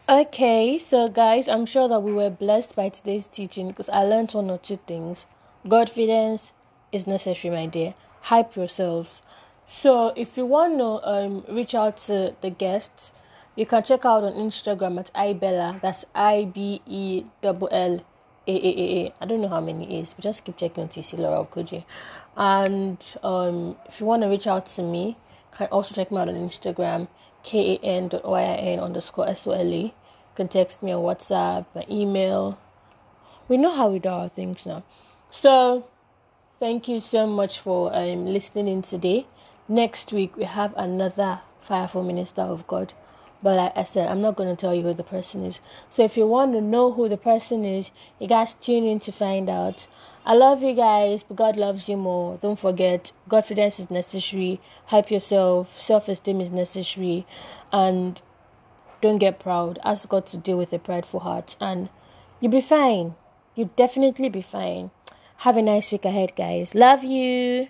Okay, 0.08 0.78
so 0.78 1.08
guys, 1.08 1.48
I'm 1.48 1.66
sure 1.66 1.88
that 1.88 1.98
we 2.00 2.12
were 2.12 2.30
blessed 2.30 2.76
by 2.76 2.90
today's 2.90 3.26
teaching 3.26 3.68
because 3.68 3.88
I 3.88 4.04
learned 4.04 4.30
one 4.32 4.50
or 4.50 4.58
two 4.58 4.78
things. 4.86 5.26
Godfidence 5.66 6.52
is 6.92 7.08
necessary, 7.08 7.52
my 7.52 7.66
dear. 7.66 7.94
Hype 8.22 8.54
yourselves. 8.54 9.22
So, 9.66 10.12
if 10.16 10.36
you 10.36 10.46
want 10.46 10.78
to 10.78 11.08
um, 11.08 11.44
reach 11.48 11.74
out 11.74 11.96
to 12.06 12.36
the 12.40 12.50
guests, 12.50 13.10
you 13.56 13.64
can 13.64 13.82
check 13.82 14.04
out 14.04 14.22
on 14.22 14.34
Instagram 14.34 15.00
at 15.00 15.10
ibella. 15.14 15.80
That's 15.80 16.04
I 16.14 16.44
B 16.44 16.82
E 16.86 17.24
L 17.42 17.68
L 17.70 18.04
A 18.46 18.52
A 18.52 18.54
A 18.54 19.06
A. 19.06 19.14
I 19.20 19.24
don't 19.26 19.40
know 19.40 19.48
how 19.48 19.60
many 19.60 19.98
A's, 19.98 20.12
but 20.12 20.22
just 20.22 20.44
keep 20.44 20.58
checking 20.58 20.84
until 20.84 21.00
you 21.00 21.04
see 21.04 21.16
Laura 21.16 21.44
Okuji. 21.44 21.84
And 22.36 22.98
um, 23.22 23.76
if 23.86 23.98
you 23.98 24.06
want 24.06 24.22
to 24.22 24.28
reach 24.28 24.46
out 24.46 24.66
to 24.66 24.82
me, 24.82 25.16
you 25.52 25.56
can 25.56 25.66
also 25.68 25.94
check 25.94 26.12
me 26.12 26.18
out 26.18 26.28
on 26.28 26.34
Instagram, 26.34 27.08
kan.yin 27.42 28.78
underscore 28.78 29.28
S-O-L-E. 29.30 29.84
You 29.84 29.92
can 30.34 30.48
text 30.48 30.82
me 30.82 30.92
on 30.92 31.02
WhatsApp, 31.02 31.64
my 31.74 31.86
email. 31.90 32.58
We 33.48 33.56
know 33.56 33.74
how 33.74 33.88
we 33.88 34.00
do 34.00 34.10
our 34.10 34.28
things 34.28 34.66
now. 34.66 34.84
So, 35.30 35.88
thank 36.60 36.88
you 36.88 37.00
so 37.00 37.26
much 37.26 37.58
for 37.58 37.94
um, 37.96 38.26
listening 38.26 38.68
in 38.68 38.82
today. 38.82 39.26
Next 39.66 40.12
week, 40.12 40.36
we 40.36 40.44
have 40.44 40.74
another 40.76 41.40
fireful 41.60 42.02
minister 42.02 42.42
of 42.42 42.66
God. 42.66 42.92
But 43.46 43.58
like 43.58 43.76
I 43.76 43.84
said, 43.84 44.08
I'm 44.08 44.20
not 44.20 44.34
going 44.34 44.48
to 44.48 44.60
tell 44.60 44.74
you 44.74 44.82
who 44.82 44.92
the 44.92 45.04
person 45.04 45.44
is. 45.44 45.60
So 45.88 46.02
if 46.02 46.16
you 46.16 46.26
want 46.26 46.54
to 46.54 46.60
know 46.60 46.90
who 46.90 47.08
the 47.08 47.16
person 47.16 47.64
is, 47.64 47.92
you 48.18 48.26
guys 48.26 48.54
tune 48.54 48.84
in 48.84 48.98
to 48.98 49.12
find 49.12 49.48
out. 49.48 49.86
I 50.24 50.34
love 50.34 50.64
you 50.64 50.74
guys, 50.74 51.22
but 51.22 51.36
God 51.36 51.56
loves 51.56 51.88
you 51.88 51.96
more. 51.96 52.38
Don't 52.42 52.58
forget, 52.58 53.12
confidence 53.28 53.78
is 53.78 53.88
necessary. 53.88 54.60
Help 54.86 55.12
yourself. 55.12 55.80
Self-esteem 55.80 56.40
is 56.40 56.50
necessary. 56.50 57.24
And 57.72 58.20
don't 59.00 59.18
get 59.18 59.38
proud. 59.38 59.78
Ask 59.84 60.08
God 60.08 60.26
to 60.26 60.36
deal 60.36 60.58
with 60.58 60.72
a 60.72 60.80
prideful 60.80 61.20
heart. 61.20 61.54
And 61.60 61.88
you'll 62.40 62.50
be 62.50 62.60
fine. 62.60 63.14
You'll 63.54 63.70
definitely 63.76 64.28
be 64.28 64.42
fine. 64.42 64.90
Have 65.36 65.56
a 65.56 65.62
nice 65.62 65.92
week 65.92 66.04
ahead, 66.04 66.32
guys. 66.34 66.74
Love 66.74 67.04
you. 67.04 67.68